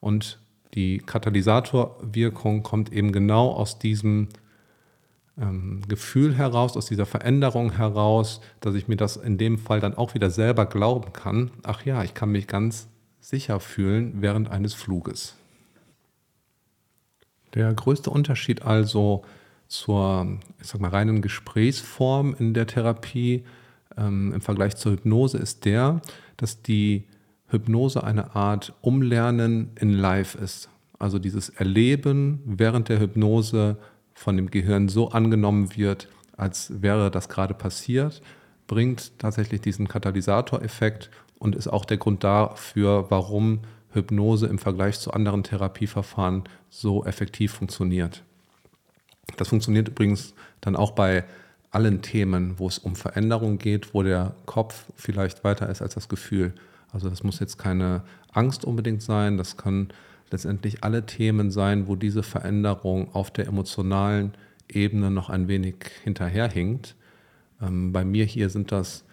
Und 0.00 0.40
die 0.74 0.98
Katalysatorwirkung 0.98 2.64
kommt 2.64 2.92
eben 2.92 3.12
genau 3.12 3.52
aus 3.52 3.78
diesem 3.78 4.26
ähm, 5.40 5.83
Gefühl 5.87 6.35
heraus, 6.35 6.76
aus 6.76 6.87
dieser 6.87 7.07
Veränderung 7.07 7.76
heraus, 7.76 8.40
dass 8.59 8.74
ich 8.74 8.88
mir 8.88 8.96
das 8.96 9.16
in 9.16 9.38
dem 9.38 9.57
Fall 9.57 9.78
dann 9.78 9.94
auch 9.94 10.14
wieder 10.14 10.31
selber 10.31 10.66
glauben 10.66 11.12
kann. 11.12 11.52
Ach 11.62 11.85
ja, 11.85 12.02
ich 12.02 12.12
kann 12.12 12.33
mich 12.33 12.48
ganz 12.48 12.88
sicher 13.20 13.61
fühlen 13.61 14.14
während 14.16 14.50
eines 14.50 14.74
Fluges. 14.74 15.37
Der 17.54 17.72
größte 17.72 18.11
Unterschied 18.11 18.62
also 18.62 19.22
zur 19.68 20.40
ich 20.61 20.66
sag 20.66 20.81
mal, 20.81 20.90
reinen 20.90 21.22
Gesprächsform 21.22 22.35
in 22.37 22.52
der 22.52 22.66
Therapie 22.66 23.44
ähm, 23.98 24.32
im 24.32 24.40
Vergleich 24.40 24.76
zur 24.76 24.92
Hypnose 24.92 25.38
ist 25.38 25.64
der, 25.64 26.00
dass 26.37 26.62
die 26.62 27.04
Hypnose 27.48 28.04
eine 28.04 28.34
Art 28.34 28.74
Umlernen 28.80 29.70
in 29.80 29.92
Live 29.92 30.34
ist. 30.34 30.68
Also 30.98 31.18
dieses 31.18 31.48
Erleben 31.48 32.40
während 32.44 32.88
der 32.88 33.00
Hypnose 33.00 33.78
von 34.14 34.37
dem 34.37 34.50
Gehirn 34.50 34.88
so 34.88 35.11
angenommen 35.11 35.76
wird, 35.76 36.08
als 36.37 36.82
wäre 36.82 37.11
das 37.11 37.28
gerade 37.28 37.54
passiert, 37.54 38.22
bringt 38.66 39.18
tatsächlich 39.18 39.61
diesen 39.61 39.88
Katalysatoreffekt 39.88 41.11
und 41.38 41.54
ist 41.54 41.68
auch 41.68 41.84
der 41.84 41.96
Grund 41.96 42.24
dafür, 42.24 43.06
warum 43.11 43.61
Hypnose 43.90 44.46
im 44.46 44.58
Vergleich 44.58 44.98
zu 45.00 45.12
anderen 45.12 45.42
Therapieverfahren 45.42 46.44
so 46.68 47.04
effektiv 47.04 47.52
funktioniert. 47.52 48.22
Das 49.37 49.48
funktioniert 49.48 49.88
übrigens 49.88 50.34
dann 50.61 50.76
auch 50.76 50.92
bei 50.92 51.24
allen 51.70 52.02
Themen, 52.02 52.59
wo 52.59 52.68
es 52.68 52.78
um 52.78 52.96
Veränderung 52.96 53.59
geht, 53.59 53.94
wo 53.94 54.02
der 54.02 54.35
Kopf 54.46 54.87
vielleicht 54.96 55.44
weiter 55.44 55.68
ist 55.68 55.83
als 55.83 55.94
das 55.94 56.09
Gefühl. 56.09 56.54
Also 56.92 57.11
das 57.11 57.22
muss 57.22 57.40
jetzt 57.40 57.59
keine 57.59 58.02
Angst 58.33 58.64
unbedingt 58.64 59.02
sein, 59.02 59.37
das 59.37 59.57
können 59.57 59.88
letztendlich 60.31 60.85
alle 60.85 61.07
Themen 61.07 61.50
sein, 61.50 61.87
wo 61.87 61.96
diese 61.96 62.22
Veränderung 62.22 63.14
auf 63.14 63.31
der 63.31 63.46
emotionalen 63.46 64.33
Ebene 64.68 65.11
noch 65.11 65.31
ein 65.31 65.48
wenig 65.48 65.76
hinterherhinkt. 66.04 66.94
Ähm, 67.61 67.92
bei 67.92 68.04
mir 68.04 68.24
hier 68.24 68.50
sind 68.50 68.72
das 68.72 69.04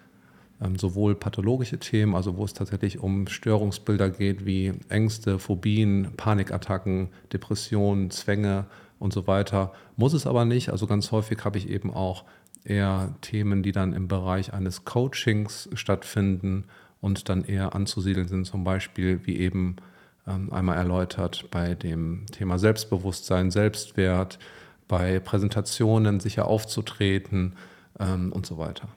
ähm, 0.62 0.78
sowohl 0.78 1.15
pathologische 1.15 1.80
Themen, 1.80 2.15
also 2.15 2.38
wo 2.38 2.46
es 2.46 2.54
tatsächlich 2.54 3.00
um 3.00 3.28
Störungsbilder 3.28 4.10
geht 4.10 4.46
wie 4.46 4.74
Ängste, 4.89 5.39
Phobien, 5.39 6.10
Panikattacken, 6.18 7.10
Depressionen, 7.32 8.12
Zwänge 8.12 8.65
und 9.00 9.13
so 9.13 9.28
weiter. 9.28 9.74
Muss 9.98 10.13
es 10.13 10.28
aber 10.28 10.46
nicht. 10.46 10.70
Also 10.70 10.88
ganz 10.88 11.12
häufig 11.12 11.44
habe 11.44 11.58
ich 11.58 11.70
eben 11.70 11.94
auch 11.94 12.24
eher 12.65 13.13
Themen, 13.21 13.63
die 13.63 13.71
dann 13.71 13.93
im 13.93 14.08
Bereich 14.08 14.54
eines 14.54 14.86
Coachings 14.86 15.69
stattfinden 15.73 16.65
und 17.01 17.30
dann 17.30 17.45
eher 17.45 17.75
anzusiedeln 17.75 18.28
sind, 18.28 18.45
zum 18.45 18.63
Beispiel 18.63 19.21
wie 19.25 19.38
eben 19.38 19.75
ähm, 20.28 20.51
einmal 20.51 20.78
erläutert 20.78 21.45
bei 21.51 21.75
dem 21.75 22.25
Thema 22.32 22.58
Selbstbewusstsein, 22.58 23.51
Selbstwert, 23.51 24.39
bei 24.88 25.19
Präsentationen 25.19 26.19
sicher 26.19 26.47
aufzutreten 26.47 27.54
ähm, 27.99 28.32
und 28.32 28.45
so 28.45 28.58
weiter. 28.58 28.88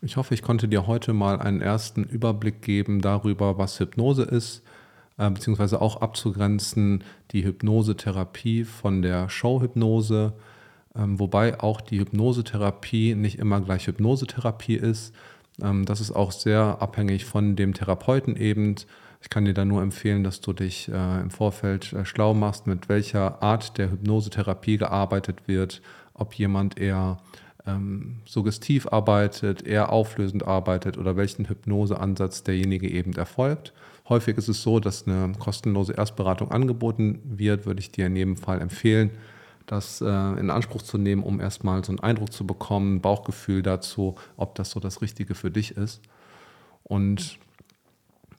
Ich 0.00 0.16
hoffe, 0.16 0.34
ich 0.34 0.42
konnte 0.42 0.68
dir 0.68 0.86
heute 0.86 1.12
mal 1.12 1.40
einen 1.40 1.60
ersten 1.60 2.04
Überblick 2.04 2.62
geben 2.62 3.00
darüber, 3.00 3.58
was 3.58 3.80
Hypnose 3.80 4.22
ist, 4.22 4.62
äh, 5.18 5.28
beziehungsweise 5.30 5.80
auch 5.80 6.00
abzugrenzen 6.00 7.04
die 7.32 7.44
Hypnosetherapie 7.44 8.64
von 8.64 9.02
der 9.02 9.28
Showhypnose, 9.28 10.34
ähm, 10.96 11.18
wobei 11.18 11.60
auch 11.60 11.80
die 11.80 11.98
Hypnosetherapie 11.98 13.14
nicht 13.14 13.38
immer 13.38 13.60
gleich 13.60 13.86
Hypnosetherapie 13.86 14.76
ist, 14.76 15.14
ähm, 15.62 15.84
das 15.84 16.00
ist 16.00 16.12
auch 16.12 16.32
sehr 16.32 16.78
abhängig 16.80 17.24
von 17.24 17.56
dem 17.56 17.74
Therapeuten 17.74 18.36
eben. 18.36 18.76
Ich 19.20 19.30
kann 19.30 19.44
dir 19.44 19.54
da 19.54 19.64
nur 19.64 19.82
empfehlen, 19.82 20.22
dass 20.22 20.40
du 20.40 20.52
dich 20.52 20.88
äh, 20.88 21.20
im 21.20 21.30
Vorfeld 21.30 21.92
äh, 21.92 22.04
schlau 22.04 22.34
machst, 22.34 22.66
mit 22.66 22.88
welcher 22.88 23.42
Art 23.42 23.76
der 23.78 23.90
Hypnosetherapie 23.90 24.78
gearbeitet 24.78 25.46
wird, 25.46 25.82
ob 26.14 26.34
jemand 26.34 26.78
eher 26.78 27.18
ähm, 27.66 28.20
suggestiv 28.24 28.86
arbeitet, 28.90 29.66
eher 29.66 29.92
auflösend 29.92 30.46
arbeitet 30.46 30.98
oder 30.98 31.16
welchen 31.16 31.48
Hypnoseansatz 31.48 32.44
derjenige 32.44 32.88
eben 32.88 33.12
erfolgt. 33.14 33.72
Häufig 34.08 34.38
ist 34.38 34.48
es 34.48 34.62
so, 34.62 34.80
dass 34.80 35.06
eine 35.06 35.32
kostenlose 35.38 35.92
Erstberatung 35.92 36.50
angeboten 36.50 37.20
wird, 37.24 37.66
würde 37.66 37.80
ich 37.80 37.90
dir 37.90 38.06
in 38.06 38.16
jedem 38.16 38.36
Fall 38.36 38.60
empfehlen 38.60 39.10
das 39.70 40.00
äh, 40.00 40.06
in 40.06 40.50
Anspruch 40.50 40.82
zu 40.82 40.98
nehmen, 40.98 41.22
um 41.22 41.40
erstmal 41.40 41.84
so 41.84 41.92
einen 41.92 42.00
Eindruck 42.00 42.32
zu 42.32 42.46
bekommen, 42.46 42.96
ein 42.96 43.00
Bauchgefühl 43.00 43.62
dazu, 43.62 44.16
ob 44.36 44.54
das 44.54 44.70
so 44.70 44.80
das 44.80 45.02
Richtige 45.02 45.34
für 45.34 45.50
dich 45.50 45.76
ist. 45.76 46.00
Und 46.82 47.38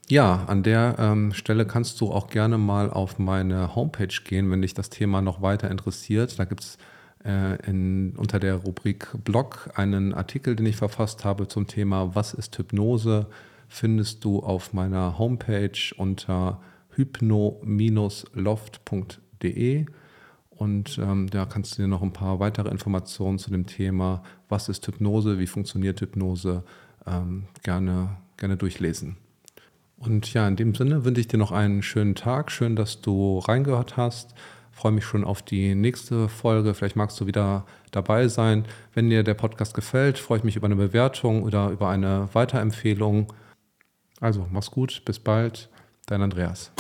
ja, 0.10 0.44
an 0.48 0.64
der 0.64 0.96
ähm, 0.98 1.34
Stelle 1.34 1.68
kannst 1.68 2.02
du 2.02 2.12
auch 2.12 2.30
gerne 2.30 2.58
mal 2.58 2.90
auf 2.90 3.20
meine 3.20 3.76
Homepage 3.76 4.08
gehen, 4.24 4.50
wenn 4.50 4.64
dich 4.64 4.74
das 4.74 4.90
Thema 4.90 5.22
noch 5.22 5.44
weiter 5.44 5.70
interessiert. 5.70 6.40
Da 6.40 6.46
gibt 6.46 6.64
es 6.64 6.80
äh, 7.24 7.60
unter 8.18 8.40
der 8.40 8.56
Rubrik 8.56 9.10
Blog 9.24 9.70
einen 9.76 10.16
Artikel, 10.16 10.56
den 10.56 10.66
ich 10.66 10.78
verfasst 10.78 11.26
habe 11.26 11.48
zum 11.48 11.68
Thema 11.68 12.16
Was 12.16 12.34
ist 12.34 12.58
Hypnose? 12.58 13.28
Findest 13.68 14.26
du 14.26 14.40
auf 14.40 14.74
meiner 14.74 15.20
Homepage 15.20 15.94
unter 15.96 16.60
hypno-loft.de. 16.96 19.86
Und 20.60 20.98
ähm, 20.98 21.30
da 21.30 21.46
kannst 21.46 21.78
du 21.78 21.84
dir 21.84 21.88
noch 21.88 22.02
ein 22.02 22.12
paar 22.12 22.42
weitere 22.42 22.68
Informationen 22.70 23.40
zu 23.40 23.50
dem 23.50 23.66
Thema, 23.66 24.24
was 24.50 24.68
ist 24.68 24.86
Hypnose, 24.86 25.40
wie 25.40 25.48
funktioniert 25.48 26.02
Hypnose, 26.02 26.64
ähm, 27.08 27.46
gerne, 27.64 28.18
gerne 28.36 28.58
durchlesen. 28.58 29.16
Und 29.96 30.34
ja, 30.34 30.46
in 30.50 30.58
dem 30.58 30.76
Sinne 30.76 31.06
wünsche 31.06 31.22
ich 31.22 31.30
dir 31.30 31.38
noch 31.38 31.54
einen 31.54 31.82
schönen 31.82 32.14
Tag. 32.14 32.52
Schön, 32.52 32.76
dass 32.76 33.00
du 33.00 33.40
reingehört 33.40 33.96
hast. 33.96 34.36
freue 34.74 34.92
mich 34.92 35.06
schon 35.06 35.24
auf 35.24 35.42
die 35.42 35.76
nächste 35.76 36.28
Folge. 36.28 36.74
Vielleicht 36.74 36.98
magst 36.98 37.18
du 37.22 37.26
wieder 37.26 37.66
dabei 37.92 38.28
sein. 38.28 38.66
Wenn 38.94 39.10
dir 39.10 39.24
der 39.24 39.36
Podcast 39.36 39.74
gefällt, 39.74 40.20
freue 40.20 40.40
ich 40.40 40.44
mich 40.44 40.58
über 40.58 40.68
eine 40.68 40.76
Bewertung 40.76 41.44
oder 41.44 41.70
über 41.70 41.88
eine 41.88 42.28
Weiterempfehlung. 42.34 43.32
Also, 44.20 44.46
mach's 44.52 44.72
gut, 44.72 45.04
bis 45.06 45.20
bald, 45.20 45.70
dein 46.06 46.22
Andreas. 46.22 46.74